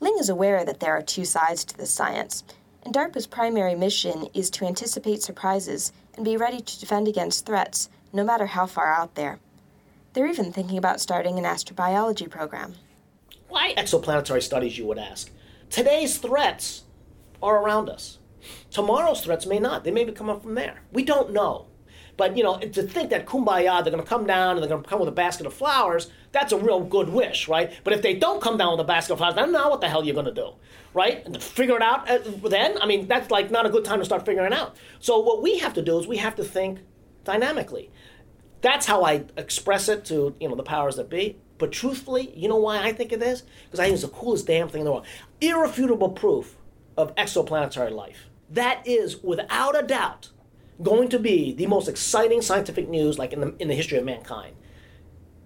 Ling 0.00 0.16
is 0.20 0.28
aware 0.28 0.64
that 0.64 0.78
there 0.78 0.92
are 0.92 1.02
two 1.02 1.24
sides 1.24 1.64
to 1.64 1.76
this 1.76 1.90
science, 1.90 2.44
and 2.84 2.94
DARPA's 2.94 3.26
primary 3.26 3.74
mission 3.74 4.28
is 4.32 4.48
to 4.50 4.64
anticipate 4.64 5.22
surprises 5.22 5.92
and 6.14 6.24
be 6.24 6.36
ready 6.36 6.60
to 6.60 6.80
defend 6.80 7.08
against 7.08 7.46
threats, 7.46 7.88
no 8.12 8.22
matter 8.22 8.46
how 8.46 8.66
far 8.66 8.94
out 8.94 9.16
there. 9.16 9.40
They're 10.12 10.28
even 10.28 10.52
thinking 10.52 10.78
about 10.78 11.00
starting 11.00 11.38
an 11.38 11.44
astrobiology 11.44 12.30
program. 12.30 12.74
Why 13.48 13.74
exoplanetary 13.76 14.42
studies, 14.42 14.78
you 14.78 14.86
would 14.86 14.98
ask? 14.98 15.30
Today's 15.70 16.18
threats 16.18 16.82
are 17.42 17.62
around 17.62 17.88
us. 17.88 18.18
Tomorrow's 18.70 19.22
threats 19.22 19.46
may 19.46 19.58
not. 19.58 19.84
They 19.84 19.90
may 19.90 20.04
be 20.04 20.12
coming 20.12 20.40
from 20.40 20.54
there. 20.54 20.82
We 20.92 21.02
don't 21.02 21.32
know. 21.32 21.66
But 22.18 22.36
you 22.36 22.42
know, 22.42 22.58
to 22.58 22.82
think 22.82 23.10
that 23.10 23.26
kumbaya, 23.26 23.82
they're 23.82 23.92
going 23.92 24.02
to 24.02 24.08
come 24.08 24.26
down 24.26 24.56
and 24.56 24.62
they're 24.62 24.68
going 24.68 24.82
to 24.82 24.88
come 24.88 24.98
with 24.98 25.08
a 25.08 25.12
basket 25.12 25.46
of 25.46 25.54
flowers, 25.54 26.10
that's 26.32 26.52
a 26.52 26.58
real 26.58 26.80
good 26.80 27.08
wish, 27.08 27.48
right? 27.48 27.72
But 27.84 27.94
if 27.94 28.02
they 28.02 28.12
don't 28.12 28.42
come 28.42 28.58
down 28.58 28.72
with 28.72 28.80
a 28.80 28.84
basket 28.84 29.12
of 29.12 29.18
flowers, 29.20 29.36
then 29.36 29.52
now 29.52 29.70
what 29.70 29.80
the 29.80 29.88
hell 29.88 30.02
are 30.02 30.04
you 30.04 30.12
going 30.12 30.26
to 30.26 30.34
do, 30.34 30.50
right? 30.92 31.24
And 31.24 31.40
figure 31.40 31.76
it 31.76 31.82
out 31.82 32.10
uh, 32.10 32.18
then, 32.48 32.76
I 32.82 32.86
mean, 32.86 33.06
that's 33.06 33.30
like 33.30 33.52
not 33.52 33.66
a 33.66 33.70
good 33.70 33.84
time 33.84 34.00
to 34.00 34.04
start 34.04 34.26
figuring 34.26 34.52
out. 34.52 34.76
So 34.98 35.20
what 35.20 35.40
we 35.40 35.58
have 35.58 35.74
to 35.74 35.82
do 35.82 35.96
is 36.00 36.08
we 36.08 36.16
have 36.16 36.34
to 36.36 36.44
think 36.44 36.80
dynamically. 37.22 37.90
That's 38.62 38.84
how 38.84 39.04
I 39.04 39.24
express 39.36 39.88
it 39.88 40.04
to 40.06 40.34
you 40.40 40.48
know 40.48 40.56
the 40.56 40.64
powers 40.64 40.96
that 40.96 41.08
be. 41.08 41.36
But 41.56 41.70
truthfully, 41.70 42.32
you 42.36 42.48
know 42.48 42.56
why 42.56 42.82
I 42.82 42.92
think 42.92 43.12
it 43.12 43.22
is? 43.22 43.44
Because 43.64 43.78
I 43.78 43.84
think 43.84 43.94
it's 43.94 44.02
the 44.02 44.08
coolest 44.08 44.46
damn 44.46 44.68
thing 44.68 44.80
in 44.80 44.84
the 44.84 44.90
world. 44.92 45.06
Irrefutable 45.40 46.10
proof 46.10 46.56
of 46.96 47.14
exoplanetary 47.14 47.92
life. 47.92 48.28
That 48.50 48.84
is, 48.86 49.22
without 49.22 49.80
a 49.80 49.86
doubt, 49.86 50.30
going 50.82 51.08
to 51.08 51.18
be 51.18 51.52
the 51.52 51.66
most 51.66 51.88
exciting 51.88 52.42
scientific 52.42 52.88
news 52.88 53.18
like 53.18 53.32
in 53.32 53.40
the, 53.40 53.54
in 53.58 53.68
the 53.68 53.74
history 53.74 53.98
of 53.98 54.04
mankind. 54.04 54.54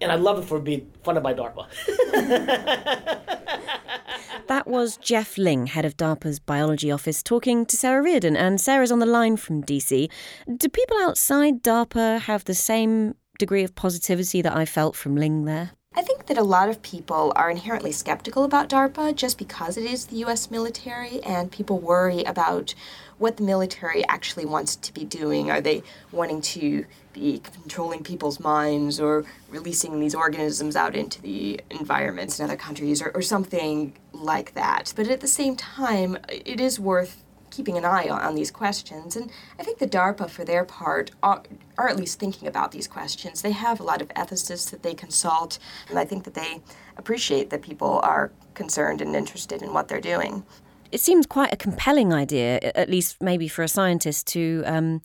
And 0.01 0.11
I'd 0.11 0.19
love 0.19 0.39
it 0.39 0.45
for 0.45 0.57
it 0.57 0.59
to 0.59 0.65
be 0.65 0.87
funded 1.03 1.23
by 1.23 1.33
DARPA. 1.33 1.67
that 4.47 4.67
was 4.67 4.97
Geoff 4.97 5.37
Ling, 5.37 5.67
head 5.67 5.85
of 5.85 5.95
DARPA's 5.95 6.39
biology 6.39 6.91
office, 6.91 7.23
talking 7.23 7.65
to 7.65 7.77
Sara 7.77 8.03
Reardon. 8.03 8.35
And 8.35 8.59
Sara's 8.59 8.91
on 8.91 8.99
the 8.99 9.05
line 9.05 9.37
from 9.37 9.63
DC. 9.63 10.09
Do 10.57 10.69
people 10.69 10.97
outside 10.97 11.63
DARPA 11.63 12.21
have 12.21 12.43
the 12.43 12.53
same 12.53 13.15
degree 13.39 13.63
of 13.63 13.75
positivity 13.75 14.41
that 14.41 14.55
I 14.55 14.65
felt 14.65 14.95
from 14.95 15.15
Ling 15.15 15.45
there? 15.45 15.71
I 15.95 16.01
think 16.01 16.25
that 16.25 16.37
a 16.37 16.43
lot 16.43 16.69
of 16.69 16.81
people 16.81 17.31
are 17.35 17.51
inherently 17.51 17.91
skeptical 17.91 18.43
about 18.43 18.67
DARPA 18.67 19.15
just 19.15 19.37
because 19.37 19.77
it 19.77 19.85
is 19.85 20.07
the 20.07 20.17
US 20.25 20.49
military, 20.49 21.21
and 21.23 21.51
people 21.51 21.79
worry 21.79 22.23
about 22.23 22.73
what 23.23 23.37
the 23.37 23.43
military 23.43 24.05
actually 24.09 24.43
wants 24.43 24.75
to 24.75 24.93
be 24.93 25.05
doing. 25.05 25.49
Are 25.49 25.61
they 25.61 25.81
wanting 26.11 26.41
to 26.41 26.85
be 27.13 27.39
controlling 27.39 28.03
people's 28.03 28.37
minds 28.37 28.99
or 28.99 29.23
releasing 29.49 29.97
these 30.01 30.13
organisms 30.13 30.75
out 30.75 30.93
into 30.93 31.21
the 31.21 31.61
environments 31.69 32.37
in 32.37 32.43
other 32.43 32.57
countries 32.57 33.01
or, 33.01 33.11
or 33.15 33.21
something 33.21 33.93
like 34.11 34.53
that? 34.55 34.91
But 34.93 35.07
at 35.07 35.21
the 35.21 35.27
same 35.29 35.55
time, 35.55 36.17
it 36.27 36.59
is 36.59 36.81
worth 36.81 37.23
keeping 37.49 37.77
an 37.77 37.85
eye 37.85 38.09
on, 38.09 38.19
on 38.19 38.35
these 38.35 38.51
questions. 38.51 39.15
And 39.15 39.31
I 39.57 39.63
think 39.63 39.77
the 39.77 39.87
DARPA, 39.87 40.29
for 40.29 40.43
their 40.43 40.65
part, 40.65 41.11
are, 41.21 41.43
are 41.77 41.87
at 41.87 41.95
least 41.95 42.19
thinking 42.19 42.49
about 42.49 42.73
these 42.73 42.89
questions. 42.89 43.41
They 43.41 43.51
have 43.51 43.79
a 43.79 43.83
lot 43.83 44.01
of 44.01 44.09
ethicists 44.09 44.69
that 44.71 44.83
they 44.83 44.93
consult, 44.93 45.59
and 45.87 45.97
I 45.97 46.03
think 46.03 46.25
that 46.25 46.33
they 46.33 46.61
appreciate 46.97 47.51
that 47.51 47.61
people 47.61 48.01
are 48.03 48.33
concerned 48.53 49.01
and 49.01 49.15
interested 49.15 49.61
in 49.61 49.71
what 49.71 49.87
they're 49.87 50.01
doing. 50.01 50.43
It 50.93 51.01
seems 51.01 51.25
quite 51.25 51.51
a 51.51 51.57
compelling 51.57 52.13
idea, 52.13 52.59
at 52.75 52.87
least 52.87 53.19
maybe 53.19 53.47
for 53.47 53.63
a 53.63 53.67
scientist, 53.67 54.27
to. 54.27 54.63
Um, 54.65 55.01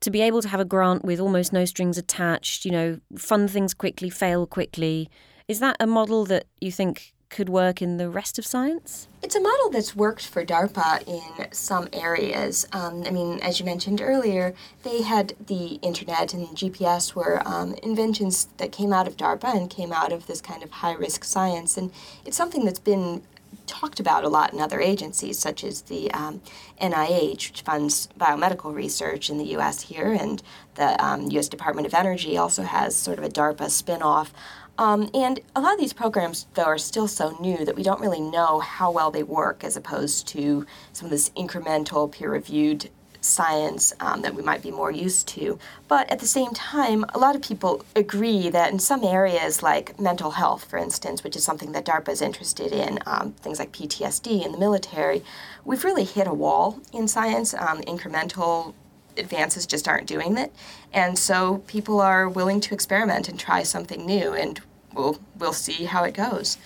to 0.00 0.10
be 0.10 0.22
able 0.22 0.40
to 0.40 0.48
have 0.48 0.60
a 0.60 0.64
grant 0.64 1.04
with 1.04 1.20
almost 1.20 1.52
no 1.52 1.66
strings 1.66 1.98
attached, 1.98 2.64
you 2.64 2.70
know, 2.70 2.98
fund 3.18 3.50
things 3.50 3.74
quickly, 3.74 4.08
fail 4.08 4.46
quickly, 4.46 5.10
is 5.46 5.60
that 5.60 5.76
a 5.78 5.86
model 5.86 6.24
that 6.24 6.46
you 6.58 6.72
think 6.72 7.12
could 7.30 7.48
work 7.48 7.80
in 7.80 7.96
the 7.96 8.10
rest 8.10 8.38
of 8.38 8.44
science? 8.44 9.08
It's 9.22 9.36
a 9.36 9.40
model 9.40 9.70
that's 9.70 9.94
worked 9.94 10.26
for 10.26 10.44
DARPA 10.44 11.06
in 11.06 11.52
some 11.52 11.88
areas. 11.92 12.66
Um, 12.72 13.04
I 13.06 13.10
mean, 13.10 13.38
as 13.40 13.60
you 13.60 13.64
mentioned 13.64 14.00
earlier, 14.00 14.54
they 14.82 15.02
had 15.02 15.34
the 15.46 15.78
internet 15.82 16.34
and 16.34 16.48
GPS 16.48 17.14
were 17.14 17.40
um, 17.46 17.74
inventions 17.82 18.48
that 18.56 18.72
came 18.72 18.92
out 18.92 19.06
of 19.06 19.16
DARPA 19.16 19.54
and 19.54 19.70
came 19.70 19.92
out 19.92 20.12
of 20.12 20.26
this 20.26 20.40
kind 20.40 20.62
of 20.62 20.70
high 20.70 20.94
risk 20.94 21.24
science. 21.24 21.76
And 21.76 21.92
it's 22.24 22.36
something 22.36 22.64
that's 22.64 22.80
been 22.80 23.22
talked 23.70 24.00
about 24.00 24.24
a 24.24 24.28
lot 24.28 24.52
in 24.52 24.60
other 24.60 24.80
agencies, 24.80 25.38
such 25.38 25.62
as 25.62 25.82
the 25.82 26.10
um, 26.12 26.42
NIH, 26.82 27.50
which 27.50 27.62
funds 27.62 28.08
biomedical 28.18 28.74
research 28.74 29.30
in 29.30 29.38
the 29.38 29.56
US 29.56 29.80
here, 29.80 30.12
and 30.12 30.42
the 30.74 30.96
US 31.38 31.46
um, 31.46 31.50
Department 31.50 31.86
of 31.86 31.94
Energy 31.94 32.36
also 32.36 32.62
has 32.62 32.96
sort 32.96 33.18
of 33.18 33.24
a 33.24 33.28
DARPA 33.28 33.66
spinoff. 33.68 34.30
um, 34.76 35.08
and 35.14 35.40
a 35.54 35.60
lot 35.60 35.74
of 35.74 35.80
these 35.80 35.92
programs, 35.92 36.46
though, 36.54 36.64
are 36.64 36.78
still 36.78 37.06
so 37.06 37.36
new 37.40 37.64
that 37.64 37.76
we 37.76 37.82
don't 37.82 38.00
really 38.00 38.20
know 38.20 38.58
how 38.58 38.90
well 38.90 39.10
they 39.10 39.22
work 39.22 39.62
as 39.62 39.76
opposed 39.76 40.26
to 40.28 40.66
some 40.92 41.06
of 41.06 41.10
this 41.10 41.30
incremental, 41.30 42.10
peer 42.10 42.30
reviewed 42.32 42.90
science 43.20 43.92
um, 44.00 44.22
that 44.22 44.34
we 44.34 44.42
might 44.42 44.62
be 44.62 44.70
more 44.70 44.90
used 44.90 45.28
to. 45.28 45.58
But 45.88 46.10
at 46.10 46.18
the 46.18 46.26
same 46.26 46.52
time, 46.52 47.04
a 47.14 47.18
lot 47.18 47.36
of 47.36 47.42
people 47.42 47.84
agree 47.94 48.50
that 48.50 48.72
in 48.72 48.78
some 48.78 49.04
areas, 49.04 49.62
like 49.62 49.98
mental 50.00 50.32
health, 50.32 50.64
for 50.64 50.78
instance, 50.78 51.22
which 51.22 51.36
is 51.36 51.44
something 51.44 51.72
that 51.72 51.84
DARPA 51.84 52.10
is 52.10 52.22
interested 52.22 52.72
in, 52.72 52.98
um, 53.06 53.32
things 53.32 53.58
like 53.58 53.72
PTSD 53.72 54.44
in 54.44 54.52
the 54.52 54.58
military, 54.58 55.22
we've 55.64 55.84
really 55.84 56.04
hit 56.04 56.26
a 56.26 56.34
wall 56.34 56.80
in 56.92 57.08
science. 57.08 57.54
Um, 57.54 57.82
incremental 57.82 58.74
advances 59.16 59.66
just 59.66 59.88
aren't 59.88 60.06
doing 60.06 60.36
it. 60.38 60.52
And 60.92 61.18
so 61.18 61.58
people 61.66 62.00
are 62.00 62.28
willing 62.28 62.60
to 62.62 62.74
experiment 62.74 63.28
and 63.28 63.38
try 63.38 63.62
something 63.62 64.06
new. 64.06 64.32
And 64.32 64.60
we'll, 64.94 65.18
we'll 65.38 65.52
see 65.52 65.84
how 65.84 66.04
it 66.04 66.14
goes. 66.14 66.56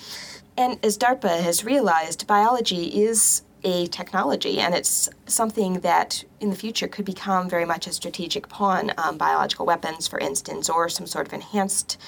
And 0.57 0.79
as 0.85 0.97
DARPA 0.97 1.43
has 1.43 1.65
realized, 1.65 2.27
biology 2.27 3.03
is 3.03 3.43
a 3.65 3.87
technology, 3.87 4.61
and 4.61 4.75
it's 4.75 5.09
something 5.27 5.81
that 5.81 6.23
in 6.41 6.51
the 6.51 6.57
future 6.57 6.87
could 6.87 7.05
become 7.05 7.49
very 7.49 7.65
much 7.65 7.87
a 7.87 7.93
strategic 7.93 8.49
pawn. 8.49 8.93
Um, 8.99 9.17
biological 9.17 9.67
weapons, 9.67 10.07
for 10.07 10.19
instance, 10.19 10.69
or 10.69 10.89
some 10.89 11.07
sort 11.07 11.27
of 11.27 11.33
enhanced 11.33 11.99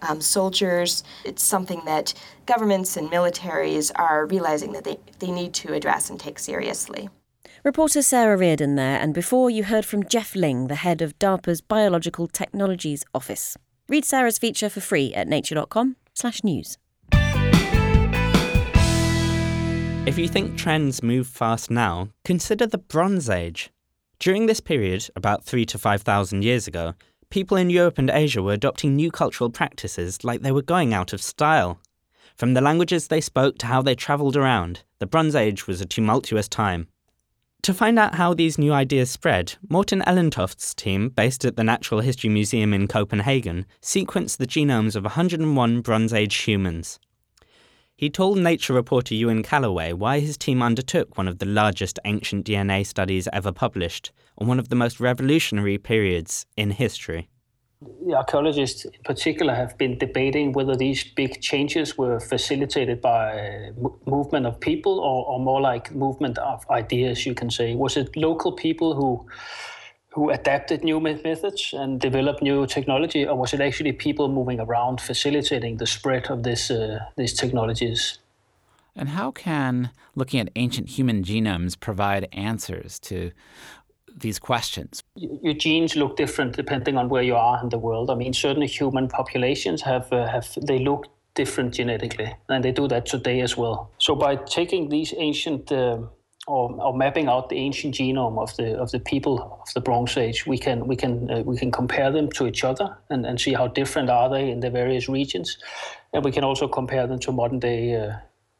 um, 0.00 0.20
soldiers. 0.20 1.02
It's 1.24 1.42
something 1.42 1.82
that 1.86 2.14
governments 2.44 2.96
and 2.96 3.10
militaries 3.10 3.90
are 3.94 4.26
realizing 4.26 4.72
that 4.72 4.84
they, 4.84 4.98
they 5.18 5.30
need 5.30 5.54
to 5.54 5.72
address 5.72 6.10
and 6.10 6.20
take 6.20 6.38
seriously. 6.38 7.08
Reporter 7.64 8.02
Sara 8.02 8.36
Reardon 8.36 8.76
there, 8.76 9.00
and 9.00 9.12
before 9.12 9.50
you 9.50 9.64
heard 9.64 9.84
from 9.84 10.04
Geoff 10.04 10.36
Ling, 10.36 10.68
the 10.68 10.76
head 10.76 11.02
of 11.02 11.18
DARPA's 11.18 11.60
Biological 11.60 12.28
Technologies 12.28 13.04
Office. 13.12 13.56
Read 13.88 14.04
Sara's 14.04 14.38
feature 14.38 14.68
for 14.68 14.80
free 14.80 15.14
at 15.14 15.26
nature.com/news. 15.26 16.78
If 20.06 20.18
you 20.18 20.28
think 20.28 20.56
trends 20.56 21.02
move 21.02 21.26
fast 21.26 21.68
now, 21.68 22.10
consider 22.24 22.64
the 22.64 22.78
Bronze 22.78 23.28
Age. 23.28 23.70
During 24.20 24.46
this 24.46 24.60
period, 24.60 25.10
about 25.16 25.44
3 25.44 25.66
to 25.66 25.78
5,000 25.78 26.44
years 26.44 26.68
ago, 26.68 26.94
people 27.28 27.56
in 27.56 27.70
Europe 27.70 27.98
and 27.98 28.08
Asia 28.08 28.40
were 28.40 28.52
adopting 28.52 28.94
new 28.94 29.10
cultural 29.10 29.50
practices 29.50 30.22
like 30.22 30.42
they 30.42 30.52
were 30.52 30.62
going 30.62 30.94
out 30.94 31.12
of 31.12 31.20
style. 31.20 31.80
From 32.36 32.54
the 32.54 32.60
languages 32.60 33.08
they 33.08 33.20
spoke 33.20 33.58
to 33.58 33.66
how 33.66 33.82
they 33.82 33.96
travelled 33.96 34.36
around, 34.36 34.84
the 35.00 35.06
Bronze 35.06 35.34
Age 35.34 35.66
was 35.66 35.80
a 35.80 35.86
tumultuous 35.86 36.46
time. 36.46 36.86
To 37.62 37.74
find 37.74 37.98
out 37.98 38.14
how 38.14 38.32
these 38.32 38.58
new 38.58 38.72
ideas 38.72 39.10
spread, 39.10 39.54
Morten 39.68 40.02
Allentoft's 40.02 40.72
team, 40.72 41.08
based 41.08 41.44
at 41.44 41.56
the 41.56 41.64
Natural 41.64 42.00
History 42.00 42.30
Museum 42.30 42.72
in 42.72 42.86
Copenhagen, 42.86 43.66
sequenced 43.82 44.36
the 44.36 44.46
genomes 44.46 44.94
of 44.94 45.02
101 45.02 45.80
Bronze 45.80 46.12
Age 46.12 46.36
humans. 46.36 47.00
He 47.98 48.10
told 48.10 48.36
Nature 48.36 48.74
reporter 48.74 49.14
Ewan 49.14 49.42
Callaway 49.42 49.94
why 49.94 50.20
his 50.20 50.36
team 50.36 50.62
undertook 50.62 51.16
one 51.16 51.26
of 51.26 51.38
the 51.38 51.46
largest 51.46 51.98
ancient 52.04 52.44
DNA 52.44 52.84
studies 52.84 53.26
ever 53.32 53.52
published, 53.52 54.12
on 54.36 54.46
one 54.46 54.58
of 54.58 54.68
the 54.68 54.76
most 54.76 55.00
revolutionary 55.00 55.78
periods 55.78 56.44
in 56.58 56.72
history. 56.72 57.30
The 58.06 58.14
archaeologists 58.14 58.84
in 58.84 58.92
particular 59.02 59.54
have 59.54 59.78
been 59.78 59.96
debating 59.96 60.52
whether 60.52 60.76
these 60.76 61.04
big 61.04 61.40
changes 61.40 61.96
were 61.96 62.20
facilitated 62.20 63.00
by 63.00 63.70
movement 64.04 64.44
of 64.44 64.60
people 64.60 64.98
or, 65.00 65.24
or 65.26 65.40
more 65.40 65.62
like 65.62 65.94
movement 65.94 66.36
of 66.36 66.68
ideas, 66.68 67.24
you 67.24 67.32
can 67.32 67.50
say. 67.50 67.74
Was 67.74 67.96
it 67.96 68.14
local 68.14 68.52
people 68.52 68.94
who 68.94 69.26
who 70.16 70.30
adapted 70.30 70.82
new 70.82 70.98
methods 70.98 71.74
and 71.74 72.00
developed 72.00 72.42
new 72.42 72.66
technology, 72.66 73.26
or 73.26 73.36
was 73.36 73.52
it 73.52 73.60
actually 73.60 73.92
people 73.92 74.28
moving 74.28 74.58
around 74.58 74.98
facilitating 74.98 75.76
the 75.76 75.86
spread 75.86 76.30
of 76.30 76.42
this, 76.42 76.70
uh, 76.70 76.98
these 77.16 77.34
technologies? 77.34 78.18
And 78.96 79.10
how 79.10 79.30
can 79.30 79.90
looking 80.14 80.40
at 80.40 80.48
ancient 80.56 80.88
human 80.88 81.22
genomes 81.22 81.78
provide 81.78 82.28
answers 82.32 82.98
to 83.00 83.30
these 84.16 84.38
questions? 84.38 85.02
Your 85.16 85.52
genes 85.52 85.96
look 85.96 86.16
different 86.16 86.56
depending 86.56 86.96
on 86.96 87.10
where 87.10 87.22
you 87.22 87.36
are 87.36 87.62
in 87.62 87.68
the 87.68 87.78
world. 87.78 88.08
I 88.08 88.14
mean, 88.14 88.32
certain 88.32 88.62
human 88.62 89.08
populations 89.08 89.82
have 89.82 90.10
uh, 90.10 90.26
have 90.28 90.48
they 90.62 90.78
look 90.78 91.08
different 91.34 91.74
genetically, 91.74 92.34
and 92.48 92.64
they 92.64 92.72
do 92.72 92.88
that 92.88 93.04
today 93.04 93.42
as 93.42 93.54
well. 93.54 93.90
So 93.98 94.14
by 94.14 94.36
taking 94.36 94.88
these 94.88 95.12
ancient 95.18 95.70
uh, 95.70 95.98
or, 96.46 96.70
or, 96.80 96.96
mapping 96.96 97.28
out 97.28 97.48
the 97.48 97.56
ancient 97.56 97.94
genome 97.94 98.38
of 98.38 98.56
the 98.56 98.76
of 98.78 98.90
the 98.90 99.00
people 99.00 99.60
of 99.60 99.72
the 99.74 99.80
Bronze 99.80 100.16
Age, 100.16 100.46
we 100.46 100.58
can 100.58 100.86
we 100.86 100.96
can 100.96 101.30
uh, 101.30 101.40
we 101.40 101.56
can 101.56 101.70
compare 101.70 102.10
them 102.10 102.30
to 102.32 102.46
each 102.46 102.62
other 102.64 102.96
and, 103.10 103.26
and 103.26 103.40
see 103.40 103.52
how 103.52 103.66
different 103.66 104.10
are 104.10 104.28
they 104.30 104.50
in 104.50 104.60
the 104.60 104.70
various 104.70 105.08
regions, 105.08 105.58
and 106.12 106.24
we 106.24 106.32
can 106.32 106.44
also 106.44 106.68
compare 106.68 107.06
them 107.06 107.18
to 107.20 107.32
modern 107.32 107.58
day 107.58 107.94
uh, 107.96 108.12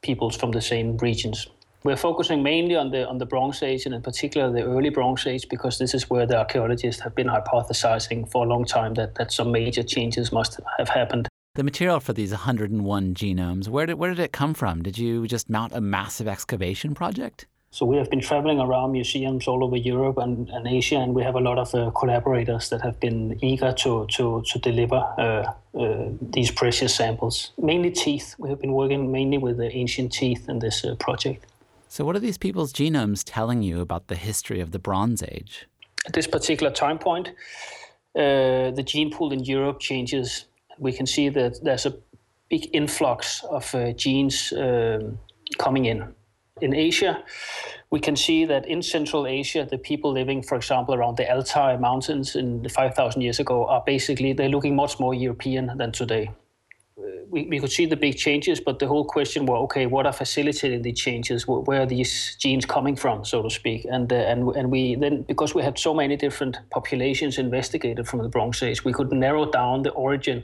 peoples 0.02 0.36
from 0.36 0.50
the 0.50 0.60
same 0.60 0.96
regions. 0.98 1.48
We're 1.84 1.96
focusing 1.96 2.42
mainly 2.42 2.74
on 2.74 2.90
the 2.90 3.06
on 3.06 3.18
the 3.18 3.26
Bronze 3.26 3.62
Age 3.62 3.86
and 3.86 3.94
in 3.94 4.02
particular 4.02 4.50
the 4.50 4.64
early 4.64 4.90
Bronze 4.90 5.24
Age 5.26 5.48
because 5.48 5.78
this 5.78 5.94
is 5.94 6.10
where 6.10 6.26
the 6.26 6.38
archaeologists 6.38 7.00
have 7.02 7.14
been 7.14 7.28
hypothesizing 7.28 8.28
for 8.28 8.44
a 8.44 8.48
long 8.48 8.64
time 8.64 8.94
that, 8.94 9.14
that 9.14 9.30
some 9.30 9.52
major 9.52 9.84
changes 9.84 10.32
must 10.32 10.58
have 10.78 10.88
happened. 10.88 11.28
The 11.54 11.62
material 11.62 12.00
for 12.00 12.12
these 12.12 12.32
101 12.32 13.14
genomes, 13.14 13.68
where 13.68 13.86
did, 13.86 13.94
where 13.94 14.10
did 14.10 14.18
it 14.18 14.32
come 14.32 14.52
from? 14.52 14.82
Did 14.82 14.98
you 14.98 15.26
just 15.26 15.48
mount 15.48 15.72
a 15.72 15.80
massive 15.80 16.28
excavation 16.28 16.92
project? 16.94 17.46
So 17.76 17.85
we 17.85 17.99
have 17.99 18.09
been 18.09 18.23
traveling 18.23 18.59
around 18.59 18.92
museums 18.92 19.47
all 19.47 19.62
over 19.62 19.76
Europe 19.76 20.16
and, 20.16 20.49
and 20.49 20.66
Asia, 20.66 20.97
and 20.97 21.14
we 21.14 21.23
have 21.23 21.35
a 21.35 21.40
lot 21.40 21.59
of 21.59 21.75
uh, 21.75 21.90
collaborators 21.90 22.71
that 22.71 22.80
have 22.80 22.99
been 23.00 23.38
eager 23.45 23.71
to 23.83 24.06
to 24.16 24.42
to 24.50 24.59
deliver 24.59 24.97
uh, 24.97 25.52
uh, 25.78 26.09
these 26.35 26.50
precious 26.50 26.95
samples. 26.95 27.52
Mainly 27.59 27.90
teeth. 27.90 28.35
We 28.38 28.49
have 28.49 28.61
been 28.62 28.73
working 28.73 29.12
mainly 29.12 29.37
with 29.37 29.59
the 29.59 29.71
ancient 29.76 30.11
teeth 30.12 30.49
in 30.49 30.61
this 30.61 30.87
uh, 30.87 30.95
project. 30.95 31.45
So, 31.88 32.06
what 32.06 32.16
are 32.16 32.25
these 32.28 32.38
people's 32.38 32.73
genomes 32.73 33.23
telling 33.23 33.61
you 33.62 33.83
about 33.83 34.06
the 34.06 34.16
history 34.16 34.62
of 34.62 34.71
the 34.71 34.78
Bronze 34.78 35.23
Age? 35.23 35.68
At 36.06 36.14
this 36.14 36.26
particular 36.26 36.73
time 36.73 36.99
point, 36.99 37.28
uh, 38.14 38.71
the 38.78 38.85
gene 38.87 39.11
pool 39.11 39.33
in 39.33 39.45
Europe 39.45 39.80
changes. 39.80 40.47
We 40.78 40.92
can 40.92 41.06
see 41.06 41.28
that 41.28 41.62
there's 41.62 41.85
a 41.85 41.95
big 42.49 42.71
influx 42.73 43.45
of 43.50 43.75
uh, 43.75 43.92
genes 43.92 44.50
um, 44.56 45.18
coming 45.59 45.85
in 45.85 46.14
in 46.60 46.75
Asia, 46.75 47.22
we 47.90 48.00
can 48.00 48.16
see 48.16 48.46
that 48.46 48.66
in 48.66 48.82
Central 48.82 49.26
Asia, 49.26 49.66
the 49.70 49.78
people 49.78 50.12
living, 50.12 50.42
for 50.42 50.56
example, 50.56 50.94
around 50.94 51.16
the 51.16 51.30
Altai 51.30 51.76
Mountains 51.76 52.34
in 52.34 52.66
5,000 52.68 53.20
years 53.20 53.38
ago 53.38 53.66
are 53.66 53.82
basically, 53.84 54.32
they're 54.32 54.48
looking 54.48 54.75
much 54.75 54.98
more 54.98 55.14
European 55.14 55.70
than 55.76 55.92
today. 55.92 56.30
Uh, 56.99 57.02
we, 57.28 57.47
we 57.47 57.60
could 57.60 57.71
see 57.71 57.84
the 57.84 57.97
big 57.97 58.16
changes, 58.16 58.58
but 58.58 58.78
the 58.78 58.86
whole 58.86 59.04
question 59.04 59.45
was, 59.45 59.64
okay, 59.64 59.84
what 59.84 60.06
are 60.06 60.14
facilitating 60.14 60.80
the 60.80 60.95
changes? 60.95 61.47
Where 61.47 61.82
are 61.82 61.86
these 61.86 62.36
genes 62.40 62.64
coming 62.64 62.97
from, 62.97 63.25
so 63.25 63.42
to 63.42 63.50
speak? 63.50 63.86
And 63.90 64.10
uh, 64.10 64.16
and 64.16 64.49
and 64.56 64.71
we 64.71 64.95
then 64.95 65.23
because 65.28 65.54
we 65.54 65.62
had 65.62 65.78
so 65.78 65.92
many 65.92 66.16
different 66.16 66.58
populations 66.71 67.36
investigated 67.36 68.08
from 68.08 68.23
the 68.23 68.30
Bronze 68.30 68.62
Age, 68.62 68.82
we 68.82 68.95
could 68.95 69.12
narrow 69.12 69.50
down 69.50 69.82
the 69.82 69.90
origin 69.90 70.42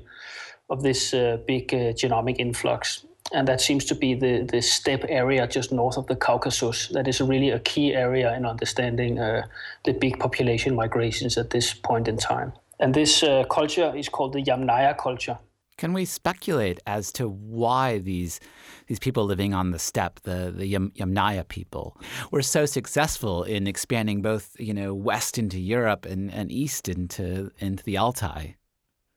of 0.68 0.82
this 0.82 1.14
uh, 1.14 1.38
big 1.46 1.72
uh, 1.72 1.94
genomic 1.94 2.36
influx 2.38 3.06
and 3.32 3.48
that 3.48 3.60
seems 3.60 3.84
to 3.86 3.94
be 3.94 4.14
the, 4.14 4.42
the 4.42 4.60
steppe 4.60 5.04
area 5.08 5.46
just 5.46 5.72
north 5.72 5.96
of 5.96 6.06
the 6.06 6.16
Caucasus. 6.16 6.88
That 6.88 7.08
is 7.08 7.20
really 7.20 7.50
a 7.50 7.60
key 7.60 7.94
area 7.94 8.34
in 8.36 8.44
understanding 8.44 9.18
uh, 9.18 9.46
the 9.84 9.92
big 9.92 10.18
population 10.18 10.74
migrations 10.74 11.38
at 11.38 11.50
this 11.50 11.74
point 11.74 12.08
in 12.08 12.16
time. 12.16 12.52
And 12.78 12.94
this 12.94 13.22
uh, 13.22 13.44
culture 13.44 13.94
is 13.96 14.08
called 14.08 14.32
the 14.32 14.42
Yamnaya 14.42 14.96
culture. 14.98 15.38
Can 15.78 15.92
we 15.94 16.04
speculate 16.04 16.80
as 16.86 17.10
to 17.12 17.28
why 17.28 17.98
these 17.98 18.40
these 18.86 18.98
people 18.98 19.24
living 19.24 19.54
on 19.54 19.70
the 19.70 19.78
steppe, 19.78 20.20
the 20.20 20.52
the 20.54 20.66
Yam, 20.66 20.92
Yamnaya 20.96 21.48
people, 21.48 21.96
were 22.30 22.42
so 22.42 22.66
successful 22.66 23.42
in 23.42 23.66
expanding 23.66 24.20
both, 24.20 24.54
you 24.58 24.74
know, 24.74 24.92
west 24.92 25.38
into 25.38 25.58
Europe 25.58 26.04
and, 26.04 26.30
and 26.30 26.52
east 26.52 26.88
into 26.88 27.50
into 27.58 27.82
the 27.84 27.96
Altai? 27.96 28.56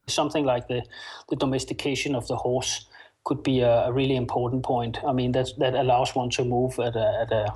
Something 0.08 0.46
like 0.46 0.68
the 0.68 0.82
the 1.30 1.36
domestication 1.36 2.16
of 2.16 2.28
the 2.28 2.38
horse 2.38 2.86
could 3.26 3.44
be 3.44 3.60
a, 3.60 3.88
a 3.88 3.92
really 3.92 4.16
important 4.16 4.64
point. 4.64 4.98
I 5.04 5.12
mean, 5.12 5.34
that 5.34 5.50
that 5.58 5.76
allows 5.76 6.16
one 6.16 6.30
to 6.32 6.46
move 6.46 6.80
at 6.80 6.96
a, 6.96 7.20
at 7.22 7.32
a 7.32 7.54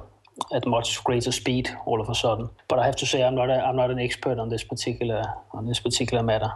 at 0.51 0.65
much 0.65 1.03
greater 1.03 1.32
speed 1.32 1.69
all 1.86 2.01
of 2.01 2.10
a 2.10 2.15
sudden. 2.15 2.49
But 2.67 2.79
I 2.79 2.86
have 2.86 2.95
to 2.97 3.05
say, 3.05 3.23
I'm 3.23 3.36
not 3.36 3.49
a, 3.49 3.63
I'm 3.63 3.75
not 3.75 3.91
an 3.91 3.99
expert 3.99 4.39
on 4.39 4.49
this 4.49 4.63
particular 4.63 5.23
on 5.51 5.65
this 5.65 5.79
particular 5.79 6.23
matter. 6.23 6.51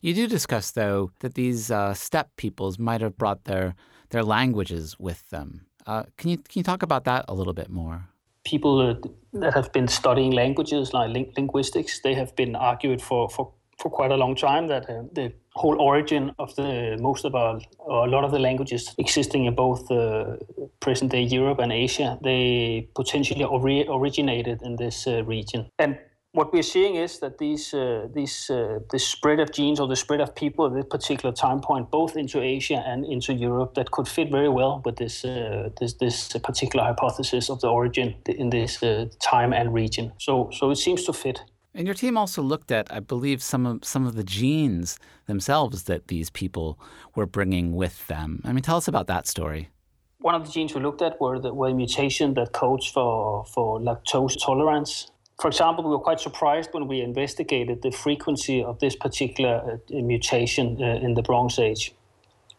You 0.00 0.14
do 0.14 0.26
discuss, 0.26 0.70
though, 0.70 1.10
that 1.20 1.34
these 1.34 1.70
uh, 1.70 1.94
steppe 1.94 2.36
peoples 2.36 2.78
might 2.78 3.00
have 3.00 3.16
brought 3.16 3.44
their 3.44 3.74
their 4.10 4.22
languages 4.22 4.98
with 4.98 5.28
them. 5.30 5.66
Uh, 5.86 6.04
can 6.16 6.30
you 6.30 6.36
can 6.36 6.60
you 6.60 6.62
talk 6.62 6.82
about 6.82 7.04
that 7.04 7.24
a 7.28 7.34
little 7.34 7.54
bit 7.54 7.70
more? 7.70 8.08
People 8.44 9.00
that 9.32 9.54
have 9.54 9.72
been 9.72 9.88
studying 9.88 10.32
languages 10.32 10.92
like 10.92 11.10
linguistics, 11.36 12.00
they 12.00 12.14
have 12.14 12.36
been 12.36 12.54
argued 12.56 13.00
for 13.00 13.28
for 13.28 13.52
for 13.78 13.90
quite 13.90 14.10
a 14.10 14.16
long 14.16 14.34
time 14.34 14.68
that 14.68 14.88
uh, 14.88 15.02
the 15.12 15.32
whole 15.54 15.80
origin 15.80 16.32
of 16.38 16.54
the 16.56 16.96
most 17.00 17.24
of 17.24 17.34
our, 17.34 17.60
or 17.78 18.06
a 18.06 18.10
lot 18.10 18.24
of 18.24 18.32
the 18.32 18.38
languages 18.38 18.94
existing 18.98 19.44
in 19.44 19.54
both 19.54 19.90
uh, 19.90 20.36
present 20.80 21.12
day 21.12 21.22
Europe 21.22 21.60
and 21.60 21.72
Asia, 21.72 22.18
they 22.22 22.88
potentially 22.94 23.44
ori- 23.44 23.86
originated 23.88 24.62
in 24.62 24.76
this 24.76 25.06
uh, 25.06 25.22
region. 25.24 25.66
And 25.78 25.98
what 26.32 26.52
we're 26.52 26.62
seeing 26.62 26.96
is 26.96 27.20
that 27.20 27.38
these 27.38 27.72
uh, 27.72 28.08
these 28.12 28.50
uh, 28.50 28.80
the 28.90 28.98
spread 28.98 29.38
of 29.38 29.52
genes 29.52 29.78
or 29.78 29.86
the 29.86 29.96
spread 29.96 30.20
of 30.20 30.34
people 30.34 30.66
at 30.66 30.74
this 30.74 30.84
particular 30.90 31.32
time 31.32 31.60
point, 31.60 31.92
both 31.92 32.16
into 32.16 32.40
Asia 32.40 32.82
and 32.84 33.04
into 33.06 33.32
Europe, 33.32 33.74
that 33.74 33.92
could 33.92 34.08
fit 34.08 34.32
very 34.32 34.48
well 34.48 34.82
with 34.84 34.96
this 34.96 35.24
uh, 35.24 35.68
this 35.78 35.94
this 35.94 36.32
particular 36.42 36.84
hypothesis 36.84 37.48
of 37.48 37.60
the 37.60 37.68
origin 37.68 38.16
in 38.26 38.50
this 38.50 38.82
uh, 38.82 39.06
time 39.22 39.52
and 39.52 39.72
region. 39.72 40.12
So 40.18 40.50
so 40.52 40.70
it 40.70 40.76
seems 40.76 41.04
to 41.04 41.12
fit. 41.12 41.40
And 41.74 41.86
your 41.86 41.94
team 41.94 42.16
also 42.16 42.40
looked 42.40 42.70
at, 42.70 42.92
I 42.92 43.00
believe, 43.00 43.42
some 43.42 43.66
of 43.66 43.84
some 43.84 44.06
of 44.06 44.14
the 44.14 44.22
genes 44.22 44.98
themselves 45.26 45.84
that 45.84 46.06
these 46.06 46.30
people 46.30 46.78
were 47.16 47.26
bringing 47.26 47.74
with 47.74 48.06
them. 48.06 48.40
I 48.44 48.52
mean, 48.52 48.62
tell 48.62 48.76
us 48.76 48.86
about 48.86 49.08
that 49.08 49.26
story. 49.26 49.70
One 50.18 50.36
of 50.36 50.46
the 50.46 50.52
genes 50.52 50.74
we 50.74 50.80
looked 50.80 51.02
at 51.02 51.20
were 51.20 51.38
the 51.40 51.52
were 51.52 51.74
mutation 51.74 52.34
that 52.34 52.52
codes 52.52 52.86
for 52.86 53.44
for 53.46 53.80
lactose 53.80 54.36
tolerance. 54.40 55.10
For 55.40 55.48
example, 55.48 55.82
we 55.82 55.90
were 55.90 55.98
quite 56.08 56.20
surprised 56.20 56.70
when 56.72 56.86
we 56.86 57.00
investigated 57.00 57.82
the 57.82 57.90
frequency 57.90 58.62
of 58.62 58.78
this 58.78 58.94
particular 58.94 59.80
uh, 59.92 59.94
mutation 60.00 60.80
uh, 60.80 61.06
in 61.06 61.14
the 61.14 61.22
Bronze 61.22 61.58
Age 61.58 61.92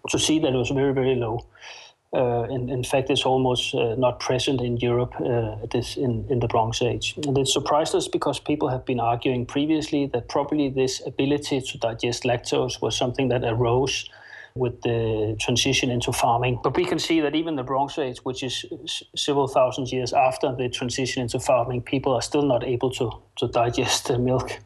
to 0.10 0.20
see 0.20 0.40
that 0.40 0.54
it 0.54 0.58
was 0.58 0.72
very 0.72 0.94
very 0.94 1.16
low. 1.16 1.40
Uh, 2.16 2.48
in, 2.50 2.70
in, 2.70 2.82
fact, 2.82 3.10
it's 3.10 3.26
almost 3.26 3.76
uh, 3.76 3.94
not 3.96 4.22
present 4.22 4.62
in 4.62 4.78
Europe 4.78 5.14
uh, 5.20 5.58
this 5.70 5.98
in, 5.98 6.26
in 6.30 6.40
the 6.40 6.48
Bronze 6.48 6.82
Age. 6.82 7.14
And 7.28 7.38
it 7.38 7.50
surprised 7.50 7.94
us 7.94 8.08
because 8.08 8.40
people 8.40 8.70
have 8.70 8.86
been 8.86 9.02
arguing 9.02 9.46
previously 9.46 10.06
that 10.14 10.30
probably 10.30 10.70
this 10.70 11.06
ability 11.06 11.60
to 11.60 11.78
digest 11.78 12.24
lactose 12.24 12.82
was 12.82 12.96
something 12.96 13.28
that 13.28 13.44
arose 13.44 14.10
with 14.56 14.82
the 14.84 15.36
transition 15.42 15.92
into 15.92 16.14
farming. 16.14 16.62
But 16.64 16.78
we 16.78 16.86
can 16.86 17.00
see 17.00 17.20
that 17.20 17.36
even 17.36 17.58
the 17.58 17.64
Bronze 17.64 17.98
Age, 17.98 18.20
which 18.24 18.44
is 18.44 18.66
several 19.14 19.50
thousand 19.50 19.92
years 19.92 20.14
after 20.14 20.56
the 20.56 20.70
transition 20.70 21.22
into 21.22 21.42
farming, 21.42 21.82
people 21.82 22.14
are 22.14 22.22
still 22.22 22.44
not 22.44 22.64
able 22.64 22.92
to, 22.92 23.12
to 23.40 23.48
digest 23.50 24.08
the 24.08 24.18
milk. 24.18 24.60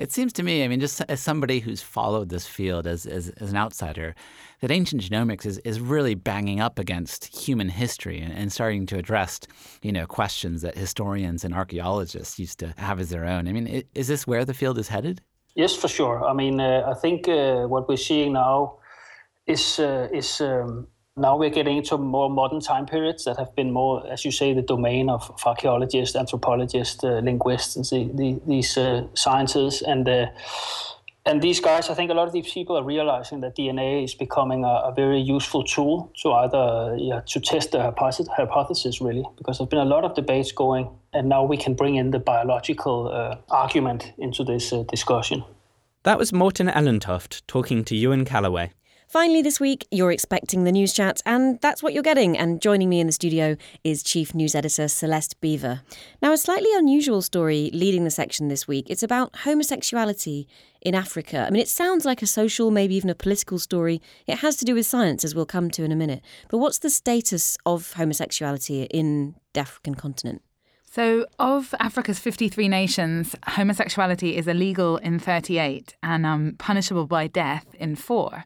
It 0.00 0.12
seems 0.12 0.32
to 0.32 0.42
me, 0.42 0.64
I 0.64 0.68
mean, 0.68 0.80
just 0.80 1.02
as 1.10 1.20
somebody 1.20 1.60
who's 1.60 1.82
followed 1.82 2.30
this 2.30 2.46
field 2.46 2.86
as, 2.86 3.04
as, 3.04 3.28
as 3.36 3.50
an 3.50 3.58
outsider, 3.58 4.14
that 4.62 4.70
ancient 4.70 5.02
genomics 5.02 5.44
is, 5.44 5.58
is 5.58 5.78
really 5.78 6.14
banging 6.14 6.58
up 6.58 6.78
against 6.78 7.26
human 7.26 7.68
history 7.68 8.18
and, 8.18 8.32
and 8.32 8.50
starting 8.50 8.86
to 8.86 8.96
address, 8.96 9.40
you 9.82 9.92
know, 9.92 10.06
questions 10.06 10.62
that 10.62 10.74
historians 10.74 11.44
and 11.44 11.54
archaeologists 11.54 12.38
used 12.38 12.58
to 12.60 12.72
have 12.78 12.98
as 12.98 13.10
their 13.10 13.26
own. 13.26 13.46
I 13.46 13.52
mean, 13.52 13.82
is 13.94 14.08
this 14.08 14.26
where 14.26 14.46
the 14.46 14.54
field 14.54 14.78
is 14.78 14.88
headed? 14.88 15.20
Yes, 15.54 15.76
for 15.76 15.88
sure. 15.88 16.24
I 16.24 16.32
mean, 16.32 16.60
uh, 16.60 16.90
I 16.90 16.94
think 16.94 17.28
uh, 17.28 17.66
what 17.66 17.86
we're 17.86 17.98
seeing 17.98 18.32
now 18.32 18.78
is 19.46 19.78
uh, 19.78 20.08
is 20.10 20.40
um, 20.40 20.86
Now 21.20 21.36
we're 21.36 21.50
getting 21.50 21.76
into 21.76 21.98
more 21.98 22.30
modern 22.30 22.60
time 22.60 22.86
periods 22.86 23.24
that 23.24 23.36
have 23.36 23.54
been 23.54 23.72
more, 23.72 24.06
as 24.10 24.24
you 24.24 24.30
say, 24.30 24.54
the 24.54 24.62
domain 24.62 25.10
of, 25.10 25.30
of 25.30 25.42
archaeologists, 25.44 26.16
anthropologists, 26.16 27.04
uh, 27.04 27.20
linguists, 27.22 27.76
and 27.76 27.84
the, 27.84 28.10
the, 28.16 28.40
these 28.46 28.78
uh, 28.78 29.06
sciences. 29.14 29.82
And 29.82 30.08
uh, 30.08 30.26
and 31.26 31.42
these 31.42 31.60
guys, 31.60 31.90
I 31.90 31.94
think 31.94 32.10
a 32.10 32.14
lot 32.14 32.26
of 32.26 32.32
these 32.32 32.50
people 32.50 32.78
are 32.78 32.82
realizing 32.82 33.40
that 33.42 33.54
DNA 33.54 34.02
is 34.04 34.14
becoming 34.14 34.64
a, 34.64 34.88
a 34.90 34.94
very 34.96 35.20
useful 35.20 35.62
tool 35.62 36.10
to 36.22 36.32
either 36.32 36.96
yeah, 36.98 37.20
to 37.26 37.40
test 37.40 37.72
the 37.72 37.82
hypothesis, 37.82 39.02
really, 39.02 39.24
because 39.36 39.58
there's 39.58 39.68
been 39.68 39.80
a 39.80 39.84
lot 39.84 40.04
of 40.04 40.14
debates 40.14 40.50
going, 40.52 40.88
and 41.12 41.28
now 41.28 41.44
we 41.44 41.58
can 41.58 41.74
bring 41.74 41.96
in 41.96 42.10
the 42.10 42.18
biological 42.18 43.08
uh, 43.12 43.36
argument 43.50 44.12
into 44.16 44.42
this 44.42 44.72
uh, 44.72 44.84
discussion. 44.84 45.44
That 46.04 46.18
was 46.18 46.32
Morten 46.32 46.68
Allentoft 46.68 47.42
talking 47.46 47.84
to 47.84 47.94
Ewan 47.94 48.24
Callaway. 48.24 48.70
Finally, 49.10 49.42
this 49.42 49.58
week, 49.58 49.88
you're 49.90 50.12
expecting 50.12 50.62
the 50.62 50.70
news 50.70 50.92
chat, 50.92 51.20
and 51.26 51.60
that's 51.60 51.82
what 51.82 51.92
you're 51.92 52.00
getting. 52.00 52.38
And 52.38 52.62
joining 52.62 52.88
me 52.88 53.00
in 53.00 53.08
the 53.08 53.12
studio 53.12 53.56
is 53.82 54.04
Chief 54.04 54.36
News 54.36 54.54
Editor 54.54 54.86
Celeste 54.86 55.40
Biever. 55.40 55.80
Now, 56.22 56.32
a 56.32 56.38
slightly 56.38 56.70
unusual 56.74 57.20
story 57.20 57.70
leading 57.74 58.04
the 58.04 58.12
section 58.12 58.46
this 58.46 58.68
week. 58.68 58.86
It's 58.88 59.02
about 59.02 59.34
homosexuality 59.38 60.46
in 60.80 60.94
Africa. 60.94 61.44
I 61.44 61.50
mean, 61.50 61.60
it 61.60 61.66
sounds 61.66 62.04
like 62.04 62.22
a 62.22 62.26
social, 62.28 62.70
maybe 62.70 62.94
even 62.94 63.10
a 63.10 63.16
political 63.16 63.58
story. 63.58 64.00
It 64.28 64.38
has 64.38 64.54
to 64.58 64.64
do 64.64 64.76
with 64.76 64.86
science, 64.86 65.24
as 65.24 65.34
we'll 65.34 65.44
come 65.44 65.72
to 65.72 65.82
in 65.82 65.90
a 65.90 65.96
minute. 65.96 66.22
But 66.48 66.58
what's 66.58 66.78
the 66.78 66.88
status 66.88 67.58
of 67.66 67.94
homosexuality 67.94 68.84
in 68.84 69.34
the 69.54 69.60
African 69.62 69.96
continent? 69.96 70.40
So, 70.84 71.26
of 71.40 71.74
Africa's 71.80 72.20
53 72.20 72.68
nations, 72.68 73.34
homosexuality 73.44 74.36
is 74.36 74.46
illegal 74.46 74.98
in 74.98 75.18
38 75.18 75.96
and 76.00 76.24
um, 76.24 76.54
punishable 76.58 77.08
by 77.08 77.26
death 77.26 77.66
in 77.74 77.96
four 77.96 78.44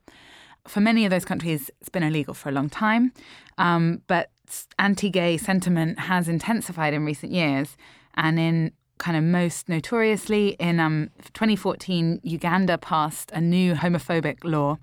for 0.66 0.80
many 0.80 1.04
of 1.04 1.10
those 1.10 1.24
countries, 1.24 1.70
it's 1.80 1.88
been 1.88 2.02
illegal 2.02 2.34
for 2.34 2.48
a 2.48 2.52
long 2.52 2.68
time. 2.68 3.12
Um, 3.58 4.02
but 4.06 4.30
anti 4.78 5.10
gay 5.10 5.36
sentiment 5.36 5.98
has 5.98 6.28
intensified 6.28 6.94
in 6.94 7.04
recent 7.04 7.32
years. 7.32 7.76
And 8.14 8.38
in 8.38 8.72
kind 8.98 9.16
of 9.16 9.24
most 9.24 9.68
notoriously, 9.68 10.50
in 10.60 10.80
um, 10.80 11.10
2014, 11.32 12.20
Uganda 12.22 12.78
passed 12.78 13.30
a 13.32 13.40
new 13.40 13.74
homophobic 13.74 14.38
law 14.44 14.78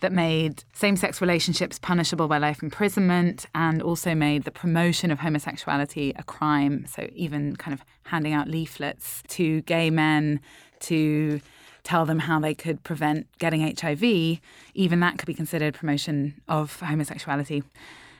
that 0.00 0.12
made 0.12 0.62
same 0.72 0.96
sex 0.96 1.20
relationships 1.20 1.76
punishable 1.78 2.28
by 2.28 2.38
life 2.38 2.62
imprisonment 2.62 3.46
and 3.56 3.82
also 3.82 4.14
made 4.14 4.44
the 4.44 4.50
promotion 4.52 5.10
of 5.10 5.18
homosexuality 5.18 6.12
a 6.16 6.22
crime. 6.22 6.86
So, 6.86 7.08
even 7.14 7.56
kind 7.56 7.74
of 7.74 7.84
handing 8.04 8.32
out 8.32 8.48
leaflets 8.48 9.22
to 9.28 9.62
gay 9.62 9.90
men 9.90 10.40
to 10.80 11.40
tell 11.88 12.04
them 12.04 12.18
how 12.18 12.38
they 12.38 12.54
could 12.54 12.84
prevent 12.84 13.26
getting 13.38 13.62
HIV, 13.62 14.40
even 14.74 15.00
that 15.00 15.16
could 15.16 15.26
be 15.26 15.32
considered 15.32 15.72
promotion 15.72 16.34
of 16.46 16.78
homosexuality. 16.80 17.62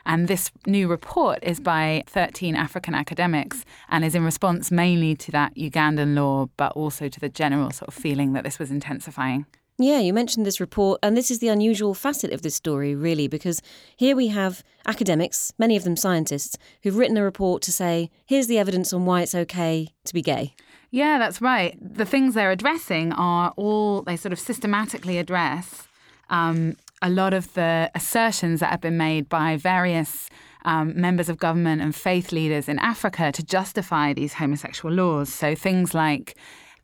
And 0.07 0.26
this 0.26 0.50
new 0.66 0.88
report 0.88 1.40
is 1.42 1.61
by 1.61 2.02
13 2.07 2.57
African 2.57 2.94
academics 2.94 3.66
and 3.90 4.07
is 4.07 4.14
in 4.14 4.24
response 4.24 4.70
mainly 4.70 5.14
to 5.16 5.31
that 5.33 5.54
Ugandan 5.54 6.14
law, 6.14 6.48
but 6.57 6.72
also 6.72 7.11
to 7.11 7.20
the 7.20 7.28
general 7.28 7.70
sort 7.70 7.88
of 7.88 7.94
feeling 7.94 8.33
that 8.33 8.42
this 8.42 8.59
was 8.59 8.70
intensifying. 8.70 9.44
Yeah, 9.76 10.00
you 10.00 10.14
mentioned 10.14 10.46
this 10.46 10.61
report, 10.61 10.98
and 11.02 11.14
this 11.14 11.31
is 11.31 11.38
the 11.38 11.48
unusual 11.48 11.92
facet 11.92 12.33
of 12.33 12.40
this 12.40 12.54
story, 12.54 12.94
really, 12.96 13.28
because 13.28 13.61
here 13.96 14.16
we 14.16 14.28
have 14.28 14.64
academics, 14.87 15.52
many 15.59 15.76
of 15.76 15.85
them 15.85 15.94
scientists, 15.94 16.57
who've 16.83 16.96
written 16.96 17.18
a 17.18 17.22
report 17.22 17.62
to 17.62 17.70
say, 17.70 18.11
here's 18.26 18.48
the 18.48 18.59
evidence 18.59 18.92
on 18.92 19.04
why 19.04 19.20
it's 19.20 19.35
okay 19.35 19.88
to 20.04 20.14
be 20.14 20.22
gay. 20.22 20.54
Yeah, 20.90 21.18
that's 21.18 21.40
right. 21.42 21.77
The 21.81 22.07
things 22.07 22.35
they're 22.35 22.51
addressing 22.51 23.12
are 23.12 23.53
all, 23.57 24.03
they 24.03 24.16
sort 24.16 24.33
of 24.33 24.38
systematically 24.38 25.18
address 25.18 25.87
um, 26.31 26.77
a 27.03 27.11
lot 27.11 27.35
of 27.35 27.53
the 27.55 27.90
assertions 27.94 28.61
that 28.61 28.70
have 28.70 28.81
been 28.81 28.96
made 28.96 29.29
by 29.29 29.57
various 29.57 30.31
um, 30.64 30.98
members 30.98 31.29
of 31.29 31.38
government 31.38 31.83
and 31.83 31.94
faith 31.94 32.33
leaders 32.33 32.68
in 32.68 32.79
Africa 32.79 33.31
to 33.33 33.42
justify 33.42 34.12
these 34.12 34.35
homosexual 34.35 34.94
laws. 34.94 35.33
So 35.33 35.55
things 35.55 35.94
like 35.94 36.37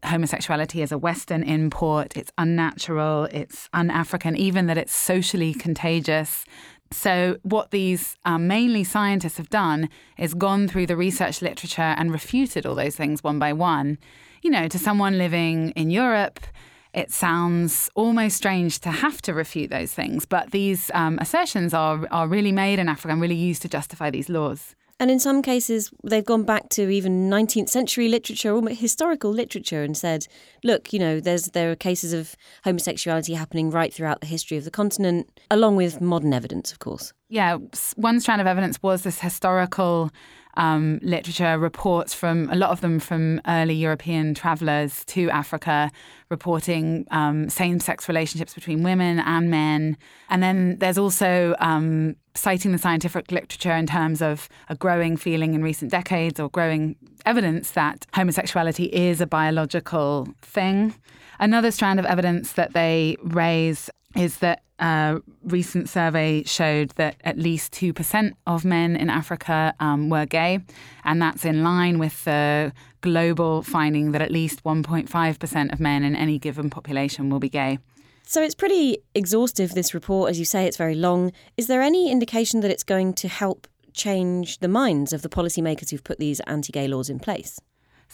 homosexuality 0.05 0.83
is 0.83 0.93
a 0.93 0.99
Western 0.99 1.43
import, 1.43 2.17
it's 2.17 2.31
unnatural, 2.37 3.25
it's 3.33 3.69
un 3.73 3.91
African, 3.91 4.37
even 4.37 4.67
that 4.67 4.79
it's 4.79 4.95
socially 4.95 5.55
contagious, 5.55 6.45
so, 6.91 7.39
what 7.43 7.71
these 7.71 8.17
um, 8.25 8.47
mainly 8.47 8.85
scientists 8.85 9.37
have 9.39 9.51
done 9.51 9.89
is 10.17 10.33
gone 10.35 10.69
through 10.69 10.87
the 10.87 10.97
research 10.97 11.43
literature 11.43 11.95
and 11.97 12.13
refuted 12.13 12.67
all 12.67 12.75
those 12.75 12.97
things 12.97 13.25
one 13.25 13.39
by 13.39 13.53
one. 13.53 13.99
You 14.43 14.51
know, 14.51 14.69
to 14.69 14.79
someone 14.79 15.19
living 15.19 15.71
in 15.71 15.91
Europe, 15.91 16.41
it 16.93 17.11
sounds 17.11 17.91
almost 17.95 18.37
strange 18.37 18.79
to 18.81 18.91
have 18.91 19.21
to 19.23 19.35
refute 19.35 19.71
those 19.71 19.93
things, 19.93 20.25
but 20.25 20.53
these 20.53 20.91
um, 20.95 21.19
assertions 21.21 21.75
are, 21.75 22.07
are 22.13 22.29
really 22.29 22.53
made 22.53 22.79
in 22.79 22.89
Africa 22.89 23.13
and 23.13 23.21
really 23.21 23.35
used 23.35 23.63
to 23.63 23.69
justify 23.69 24.11
these 24.11 24.29
laws. 24.29 24.77
And 25.01 25.11
in 25.11 25.19
some 25.19 25.43
cases, 25.43 25.91
they've 26.05 26.25
gone 26.25 26.45
back 26.45 26.69
to 26.71 26.89
even 26.89 27.29
19th 27.29 27.69
century 27.69 28.09
literature, 28.09 28.55
almost 28.55 28.81
historical 28.81 29.31
literature, 29.31 29.83
and 29.83 29.97
said, 29.97 30.27
look, 30.63 30.93
you 30.93 30.99
know, 30.99 31.19
there's 31.19 31.47
there 31.49 31.73
are 31.73 31.77
cases 31.77 32.13
of 32.13 32.37
homosexuality 32.65 33.35
happening 33.35 33.71
right 33.71 33.93
throughout 33.93 34.21
the 34.21 34.27
history 34.27 34.57
of 34.57 34.65
the 34.65 34.71
continent, 34.71 35.29
along 35.51 35.77
with 35.77 36.01
modern 36.01 36.33
evidence, 36.33 36.71
of 36.71 36.79
course. 36.79 37.13
Yeah, 37.29 37.59
one 37.97 38.21
strand 38.21 38.41
of 38.41 38.47
evidence 38.47 38.81
was 38.83 39.03
this 39.03 39.19
historical 39.19 40.11
um, 40.57 41.01
literature 41.03 41.59
reports 41.59 42.15
from 42.15 42.51
a 42.51 42.55
lot 42.55 42.71
of 42.71 42.81
them 42.81 42.99
from 42.99 43.41
early 43.47 43.75
European 43.75 44.35
travelers 44.35 45.05
to 45.07 45.31
Africa, 45.31 45.91
reporting 46.31 47.07
um, 47.11 47.49
same 47.49 47.81
sex 47.81 48.09
relationships 48.09 48.55
between 48.55 48.83
women 48.83 49.21
and 49.21 49.51
men. 49.51 49.97
And 50.31 50.43
then 50.43 50.79
there's 50.79 50.99
also 50.99 51.55
um, 51.59 52.17
citing 52.35 52.73
the 52.73 52.79
scientific 52.79 53.31
literature 53.31 53.73
in 53.73 53.87
terms 53.87 54.21
of 54.21 54.49
a 54.69 54.75
growing 54.75 55.17
feeling 55.17 55.55
in 55.55 55.63
recent 55.63 55.91
decades 55.91 56.41
or 56.41 56.49
growing 56.51 56.97
evidence 57.27 57.73
that 57.73 58.07
homosexuality 58.15 58.85
is 58.93 59.21
a 59.21 59.27
biological 59.27 60.29
thing. 60.43 60.95
Another 61.39 61.71
strand 61.71 61.99
of 61.99 62.07
evidence 62.07 62.53
that 62.53 62.73
they 62.75 63.17
raise 63.23 63.91
is 64.17 64.39
that 64.39 64.63
a 64.79 65.21
recent 65.45 65.89
survey 65.89 66.43
showed 66.45 66.91
that 66.91 67.17
at 67.25 67.39
least 67.39 67.73
2% 67.73 68.33
of 68.47 68.65
men 68.65 68.97
in 68.97 69.09
Africa 69.09 69.75
um, 69.81 70.09
were 70.09 70.27
gay, 70.27 70.61
and 71.05 71.23
that's 71.23 71.45
in 71.45 71.63
line 71.63 71.99
with 71.99 72.25
the 72.25 72.73
global 73.01 73.63
finding 73.63 74.13
that 74.13 74.23
at 74.23 74.31
least 74.31 74.65
1.5% 74.65 75.73
of 75.73 75.81
men 75.81 76.03
in 76.03 76.17
any 76.17 76.39
given 76.39 76.71
population 76.71 77.31
will 77.31 77.39
be 77.39 77.49
gay. 77.49 77.79
So 78.27 78.43
it's 78.43 78.55
pretty 78.55 78.99
exhaustive, 79.15 79.73
this 79.73 79.93
report. 79.93 80.31
As 80.31 80.39
you 80.39 80.45
say, 80.45 80.67
it's 80.67 80.79
very 80.79 80.95
long. 80.95 81.31
Is 81.57 81.67
there 81.67 81.83
any 81.83 82.11
indication 82.11 82.61
that 82.61 82.71
it's 82.71 82.83
going 82.83 83.13
to 83.15 83.29
help 83.29 83.69
change 83.93 84.59
the 84.59 84.69
minds 84.69 85.13
of 85.13 85.23
the 85.23 85.29
policymakers 85.29 85.91
who've 85.91 86.03
put 86.03 86.19
these 86.19 86.41
anti 86.41 86.73
gay 86.73 86.89
laws 86.89 87.11
in 87.11 87.19
place? 87.19 87.61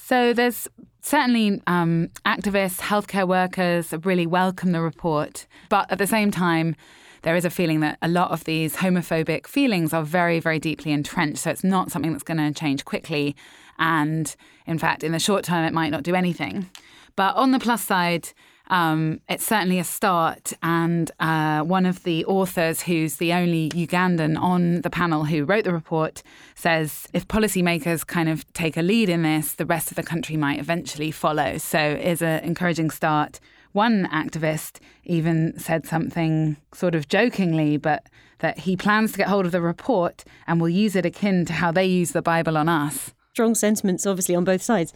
So 0.02 0.32
there's 0.32 0.66
certainly 1.02 1.62
um, 1.66 2.08
activists, 2.26 2.80
healthcare 2.80 3.28
workers 3.28 3.94
really 4.04 4.26
welcome 4.26 4.72
the 4.72 4.80
report, 4.80 5.46
but 5.68 5.90
at 5.90 5.98
the 5.98 6.06
same 6.06 6.30
time, 6.30 6.74
there 7.22 7.36
is 7.36 7.44
a 7.44 7.50
feeling 7.50 7.80
that 7.80 7.98
a 8.02 8.08
lot 8.08 8.30
of 8.30 8.44
these 8.44 8.76
homophobic 8.76 9.46
feelings 9.46 9.92
are 9.92 10.02
very, 10.02 10.40
very 10.40 10.58
deeply 10.58 10.90
entrenched. 10.90 11.42
So 11.42 11.50
it's 11.50 11.62
not 11.62 11.90
something 11.90 12.12
that's 12.12 12.24
going 12.24 12.38
to 12.38 12.58
change 12.58 12.84
quickly. 12.84 13.36
And 13.78 14.34
in 14.66 14.78
fact, 14.78 15.04
in 15.04 15.12
the 15.12 15.18
short 15.18 15.44
term, 15.44 15.64
it 15.64 15.72
might 15.72 15.90
not 15.90 16.02
do 16.02 16.14
anything. 16.14 16.70
But 17.16 17.36
on 17.36 17.52
the 17.52 17.58
plus 17.58 17.84
side, 17.84 18.32
um, 18.70 19.20
it's 19.28 19.44
certainly 19.44 19.78
a 19.78 19.84
start. 19.84 20.52
And 20.62 21.10
uh, 21.18 21.62
one 21.62 21.84
of 21.84 22.04
the 22.04 22.24
authors, 22.24 22.82
who's 22.82 23.16
the 23.16 23.32
only 23.32 23.68
Ugandan 23.70 24.40
on 24.40 24.80
the 24.82 24.90
panel 24.90 25.24
who 25.24 25.44
wrote 25.44 25.64
the 25.64 25.72
report, 25.72 26.22
says 26.54 27.08
if 27.12 27.26
policymakers 27.26 28.06
kind 28.06 28.28
of 28.28 28.50
take 28.54 28.76
a 28.76 28.82
lead 28.82 29.08
in 29.08 29.22
this, 29.22 29.54
the 29.54 29.66
rest 29.66 29.90
of 29.90 29.96
the 29.96 30.04
country 30.04 30.36
might 30.36 30.60
eventually 30.60 31.10
follow. 31.10 31.58
So 31.58 31.78
it's 31.78 32.22
an 32.22 32.44
encouraging 32.44 32.90
start. 32.90 33.40
One 33.72 34.06
activist 34.06 34.78
even 35.04 35.58
said 35.58 35.86
something 35.86 36.56
sort 36.72 36.94
of 36.94 37.08
jokingly, 37.08 37.76
but 37.76 38.06
that 38.38 38.60
he 38.60 38.76
plans 38.76 39.12
to 39.12 39.18
get 39.18 39.28
hold 39.28 39.46
of 39.46 39.52
the 39.52 39.60
report 39.60 40.24
and 40.46 40.60
will 40.60 40.68
use 40.68 40.96
it 40.96 41.04
akin 41.04 41.44
to 41.44 41.52
how 41.52 41.72
they 41.72 41.84
use 41.84 42.12
the 42.12 42.22
Bible 42.22 42.56
on 42.56 42.68
us 42.68 43.12
strong 43.40 43.54
sentiments, 43.54 44.04
obviously, 44.04 44.34
on 44.34 44.44
both 44.44 44.60
sides. 44.60 44.92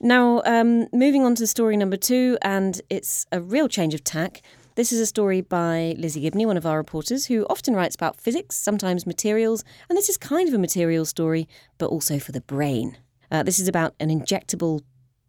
Now, 0.00 0.40
um, 0.46 0.88
moving 0.94 1.26
on 1.26 1.34
to 1.34 1.46
story 1.46 1.76
number 1.76 1.98
two, 1.98 2.38
and 2.40 2.80
it's 2.88 3.26
a 3.30 3.38
real 3.38 3.68
change 3.68 3.92
of 3.92 4.02
tack. 4.02 4.40
This 4.76 4.92
is 4.92 4.98
a 4.98 5.04
story 5.04 5.42
by 5.42 5.94
Lizzie 5.98 6.22
Gibney, 6.22 6.46
one 6.46 6.56
of 6.56 6.64
our 6.64 6.78
reporters, 6.78 7.26
who 7.26 7.44
often 7.50 7.74
writes 7.74 7.94
about 7.94 8.18
physics, 8.18 8.56
sometimes 8.56 9.04
materials, 9.04 9.62
and 9.90 9.98
this 9.98 10.08
is 10.08 10.16
kind 10.16 10.48
of 10.48 10.54
a 10.54 10.58
material 10.58 11.04
story, 11.04 11.46
but 11.76 11.88
also 11.88 12.18
for 12.18 12.32
the 12.32 12.40
brain. 12.40 12.96
Uh, 13.30 13.42
this 13.42 13.58
is 13.58 13.68
about 13.68 13.94
an 14.00 14.08
injectable 14.08 14.80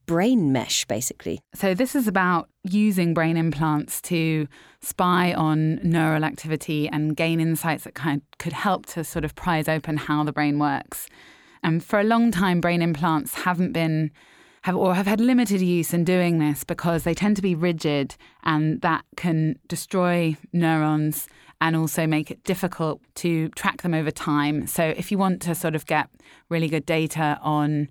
brain 0.05 0.53
mesh, 0.53 0.85
basically. 0.85 1.41
So, 1.53 1.73
this 1.73 1.95
is 1.95 2.07
about 2.07 2.47
using 2.63 3.13
brain 3.13 3.35
implants 3.35 3.99
to 4.03 4.47
spy 4.79 5.33
on 5.33 5.81
neural 5.83 6.23
activity 6.23 6.87
and 6.87 7.13
gain 7.17 7.41
insights 7.41 7.83
that 7.83 7.93
kind 7.93 8.21
of 8.21 8.37
could 8.37 8.53
help 8.53 8.85
to 8.85 9.03
sort 9.03 9.25
of 9.25 9.35
prise 9.35 9.67
open 9.67 9.97
how 9.97 10.23
the 10.23 10.31
brain 10.31 10.59
works. 10.59 11.09
And 11.63 11.83
for 11.83 11.99
a 11.99 12.03
long 12.03 12.31
time, 12.31 12.61
brain 12.61 12.81
implants 12.81 13.33
haven't 13.33 13.71
been 13.71 14.11
have 14.63 14.75
or 14.77 14.95
have 14.95 15.07
had 15.07 15.19
limited 15.19 15.61
use 15.61 15.93
in 15.93 16.05
doing 16.05 16.39
this 16.39 16.63
because 16.63 17.03
they 17.03 17.13
tend 17.13 17.35
to 17.35 17.41
be 17.41 17.53
rigid 17.53 18.15
and 18.43 18.81
that 18.81 19.03
can 19.17 19.59
destroy 19.67 20.37
neurons 20.53 21.27
and 21.59 21.75
also 21.75 22.07
make 22.07 22.31
it 22.31 22.43
difficult 22.43 23.01
to 23.15 23.49
track 23.49 23.81
them 23.81 23.93
over 23.93 24.09
time. 24.09 24.65
So 24.67 24.83
if 24.83 25.11
you 25.11 25.17
want 25.17 25.41
to 25.43 25.55
sort 25.55 25.75
of 25.75 25.85
get 25.85 26.09
really 26.49 26.67
good 26.67 26.85
data 26.85 27.39
on 27.41 27.89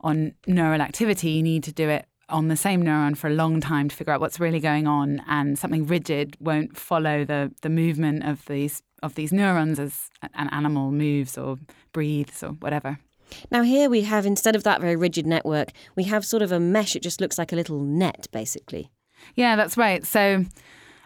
on 0.00 0.34
neural 0.46 0.80
activity, 0.80 1.30
you 1.30 1.42
need 1.42 1.62
to 1.64 1.72
do 1.72 1.88
it 1.88 2.06
on 2.28 2.48
the 2.48 2.56
same 2.56 2.82
neuron 2.82 3.16
for 3.16 3.28
a 3.28 3.34
long 3.34 3.60
time 3.60 3.88
to 3.88 3.94
figure 3.94 4.12
out 4.12 4.20
what's 4.20 4.40
really 4.40 4.58
going 4.58 4.86
on 4.86 5.22
and 5.28 5.58
something 5.58 5.86
rigid 5.86 6.36
won't 6.40 6.76
follow 6.76 7.24
the 7.24 7.52
the 7.62 7.68
movement 7.68 8.24
of 8.24 8.44
these 8.46 8.82
of 9.02 9.14
these 9.16 9.32
neurons 9.32 9.78
as 9.78 10.08
an 10.34 10.48
animal 10.50 10.92
moves 10.92 11.36
or 11.36 11.58
breathes 11.92 12.42
or 12.42 12.50
whatever. 12.50 12.98
Now, 13.50 13.62
here 13.62 13.88
we 13.90 14.02
have, 14.02 14.26
instead 14.26 14.56
of 14.56 14.64
that 14.64 14.80
very 14.80 14.96
rigid 14.96 15.26
network, 15.26 15.70
we 15.96 16.04
have 16.04 16.24
sort 16.24 16.42
of 16.42 16.52
a 16.52 16.60
mesh. 16.60 16.96
It 16.96 17.02
just 17.02 17.20
looks 17.20 17.38
like 17.38 17.52
a 17.52 17.56
little 17.56 17.80
net, 17.80 18.26
basically. 18.32 18.90
Yeah, 19.34 19.56
that's 19.56 19.76
right. 19.76 20.04
So, 20.06 20.44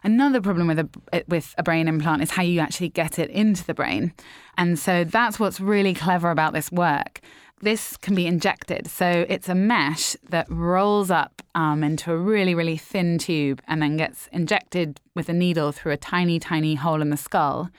another 0.02 0.40
problem 0.40 0.66
with 0.66 0.78
a, 0.78 1.24
with 1.28 1.54
a 1.58 1.62
brain 1.62 1.88
implant 1.88 2.22
is 2.22 2.30
how 2.30 2.42
you 2.42 2.60
actually 2.60 2.88
get 2.88 3.18
it 3.18 3.30
into 3.30 3.64
the 3.64 3.74
brain. 3.74 4.12
And 4.56 4.78
so, 4.78 5.04
that's 5.04 5.38
what's 5.38 5.60
really 5.60 5.94
clever 5.94 6.30
about 6.30 6.52
this 6.52 6.70
work. 6.70 7.20
This 7.62 7.96
can 7.96 8.14
be 8.14 8.26
injected. 8.26 8.86
So, 8.86 9.26
it's 9.28 9.48
a 9.48 9.54
mesh 9.54 10.16
that 10.28 10.46
rolls 10.50 11.10
up 11.10 11.42
um, 11.54 11.82
into 11.82 12.12
a 12.12 12.16
really, 12.16 12.54
really 12.54 12.76
thin 12.76 13.18
tube 13.18 13.62
and 13.66 13.80
then 13.80 13.96
gets 13.96 14.28
injected 14.32 15.00
with 15.14 15.28
a 15.28 15.32
needle 15.32 15.72
through 15.72 15.92
a 15.92 15.96
tiny, 15.96 16.38
tiny 16.38 16.74
hole 16.74 17.00
in 17.00 17.10
the 17.10 17.16
skull. 17.16 17.70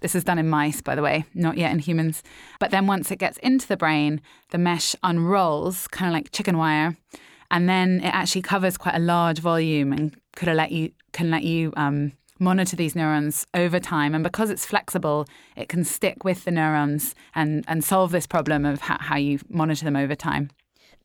This 0.00 0.14
is 0.14 0.24
done 0.24 0.38
in 0.38 0.48
mice, 0.48 0.80
by 0.80 0.94
the 0.94 1.02
way, 1.02 1.24
not 1.34 1.58
yet 1.58 1.72
in 1.72 1.78
humans. 1.78 2.22
But 2.58 2.70
then 2.70 2.86
once 2.86 3.10
it 3.10 3.18
gets 3.18 3.38
into 3.38 3.68
the 3.68 3.76
brain, 3.76 4.20
the 4.50 4.58
mesh 4.58 4.96
unrolls, 5.02 5.88
kind 5.88 6.10
of 6.10 6.14
like 6.14 6.32
chicken 6.32 6.56
wire, 6.56 6.96
and 7.50 7.68
then 7.68 8.00
it 8.00 8.14
actually 8.14 8.42
covers 8.42 8.76
quite 8.76 8.94
a 8.94 9.00
large 9.00 9.40
volume 9.40 9.92
and 9.92 10.16
could 10.36 10.48
let 10.48 10.72
you 10.72 10.92
can 11.12 11.30
let 11.30 11.42
you 11.42 11.72
um, 11.76 12.12
monitor 12.38 12.76
these 12.76 12.96
neurons 12.96 13.46
over 13.54 13.78
time. 13.78 14.14
And 14.14 14.24
because 14.24 14.50
it's 14.50 14.64
flexible, 14.64 15.26
it 15.56 15.68
can 15.68 15.84
stick 15.84 16.24
with 16.24 16.44
the 16.44 16.50
neurons 16.50 17.14
and 17.34 17.64
and 17.68 17.84
solve 17.84 18.10
this 18.12 18.26
problem 18.26 18.64
of 18.64 18.80
how, 18.80 18.96
how 19.00 19.16
you 19.16 19.40
monitor 19.48 19.84
them 19.84 19.96
over 19.96 20.14
time. 20.14 20.50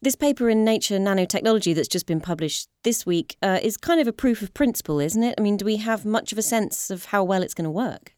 This 0.01 0.15
paper 0.15 0.49
in 0.49 0.63
Nature 0.63 0.99
Nanotechnology 0.99 1.73
that's 1.73 1.87
just 1.87 2.05
been 2.05 2.21
published 2.21 2.69
this 2.83 3.05
week 3.05 3.37
uh, 3.41 3.59
is 3.63 3.75
kind 3.75 3.99
of 3.99 4.07
a 4.07 4.13
proof 4.13 4.41
of 4.41 4.53
principle, 4.53 4.99
isn't 4.99 5.23
it? 5.23 5.35
I 5.37 5.41
mean, 5.41 5.57
do 5.57 5.65
we 5.65 5.77
have 5.77 6.05
much 6.05 6.31
of 6.31 6.37
a 6.37 6.43
sense 6.43 6.91
of 6.91 7.05
how 7.05 7.23
well 7.23 7.41
it's 7.41 7.53
going 7.55 7.65
to 7.65 7.71
work? 7.71 8.14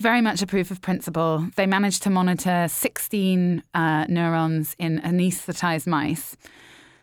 Very 0.00 0.20
much 0.20 0.42
a 0.42 0.46
proof 0.46 0.70
of 0.70 0.80
principle. 0.80 1.48
They 1.56 1.66
managed 1.66 2.02
to 2.04 2.10
monitor 2.10 2.66
16 2.68 3.62
uh, 3.74 4.04
neurons 4.08 4.76
in 4.78 5.00
anesthetized 5.00 5.86
mice. 5.86 6.36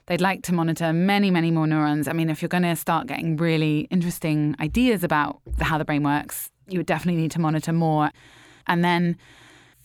They'd 0.08 0.22
like 0.22 0.44
to 0.44 0.54
monitor 0.54 0.94
many, 0.94 1.32
many 1.32 1.52
more 1.52 1.68
neurons. 1.68 2.08
I 2.08 2.14
mean, 2.14 2.30
if 2.30 2.42
you're 2.42 2.50
going 2.50 2.64
to 2.64 2.76
start 2.76 3.08
getting 3.08 3.38
really 3.38 3.88
interesting 3.90 4.56
ideas 4.60 5.04
about 5.04 5.42
how 5.60 5.78
the 5.78 5.86
brain 5.86 6.04
works, 6.04 6.52
you 6.68 6.80
would 6.80 6.86
definitely 6.86 7.22
need 7.22 7.32
to 7.32 7.42
monitor 7.42 7.74
more. 7.74 8.12
And 8.68 8.84
then 8.84 9.18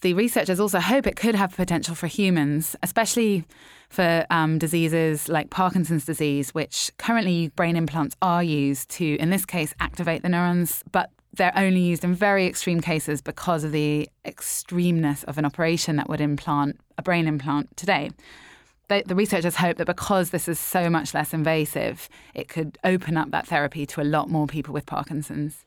the 0.02 0.14
researchers 0.14 0.60
also 0.60 0.78
hope 0.78 1.06
it 1.06 1.16
could 1.16 1.34
have 1.34 1.56
potential 1.56 1.94
for 1.94 2.06
humans, 2.06 2.76
especially 2.82 3.44
for 3.88 4.24
um, 4.30 4.58
diseases 4.58 5.28
like 5.28 5.50
Parkinson's 5.50 6.04
disease, 6.04 6.54
which 6.54 6.90
currently 6.98 7.48
brain 7.48 7.76
implants 7.76 8.14
are 8.22 8.42
used 8.42 8.88
to, 8.90 9.16
in 9.16 9.30
this 9.30 9.44
case, 9.44 9.74
activate 9.80 10.22
the 10.22 10.28
neurons. 10.28 10.84
But 10.92 11.10
they're 11.32 11.56
only 11.56 11.80
used 11.80 12.04
in 12.04 12.14
very 12.14 12.46
extreme 12.46 12.80
cases 12.80 13.22
because 13.22 13.64
of 13.64 13.72
the 13.72 14.08
extremeness 14.24 15.24
of 15.24 15.38
an 15.38 15.44
operation 15.44 15.96
that 15.96 16.08
would 16.08 16.20
implant 16.20 16.80
a 16.98 17.02
brain 17.02 17.26
implant 17.26 17.76
today. 17.76 18.10
The, 18.88 19.04
the 19.06 19.14
researchers 19.14 19.56
hope 19.56 19.76
that 19.76 19.86
because 19.86 20.30
this 20.30 20.48
is 20.48 20.58
so 20.58 20.90
much 20.90 21.14
less 21.14 21.32
invasive, 21.32 22.08
it 22.34 22.48
could 22.48 22.76
open 22.82 23.16
up 23.16 23.30
that 23.30 23.46
therapy 23.46 23.86
to 23.86 24.00
a 24.00 24.02
lot 24.02 24.28
more 24.28 24.46
people 24.46 24.74
with 24.74 24.86
Parkinson's. 24.86 25.64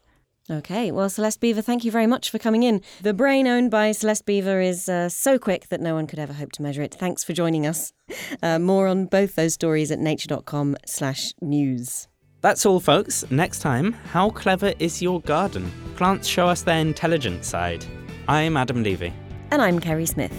Okay, 0.50 0.92
well, 0.92 1.10
Celeste 1.10 1.40
Biever, 1.40 1.64
thank 1.64 1.86
you 1.86 1.92
very 1.92 2.06
much 2.06 2.30
for 2.30 2.38
coming 2.38 2.64
in. 2.64 2.82
The 3.02 3.14
brain 3.14 3.48
owned 3.48 3.72
by 3.72 3.94
Celeste 3.94 4.26
Biever 4.26 4.62
is 4.62 4.90
uh, 4.90 5.08
so 5.08 5.40
quick 5.40 5.70
that 5.70 5.80
no 5.80 5.94
one 5.94 6.06
could 6.06 6.20
ever 6.20 6.34
hope 6.34 6.52
to 6.54 6.62
measure 6.62 6.82
it. 6.82 6.94
Thanks 6.94 7.24
for 7.24 7.32
joining 7.32 7.66
us. 7.66 7.94
Uh, 8.42 8.60
more 8.60 8.88
on 8.88 9.06
both 9.06 9.36
those 9.36 9.54
stories 9.54 9.90
at 9.90 10.00
nature.com 10.00 10.76
slash 10.86 11.34
news. 11.40 12.10
That's 12.44 12.66
all, 12.66 12.82
folks. 12.82 13.24
Next 13.32 13.60
time, 13.60 13.94
how 14.12 14.30
clever 14.30 14.74
is 14.78 15.02
your 15.02 15.22
garden? 15.22 15.72
Plants 15.96 16.28
show 16.28 16.50
us 16.50 16.62
their 16.62 16.80
intelligent 16.80 17.46
side. 17.46 17.86
I'm 18.28 18.58
Adam 18.58 18.84
Levy. 18.84 19.14
And 19.50 19.62
I'm 19.62 19.80
Kerri 19.80 20.06
Smith. 20.06 20.34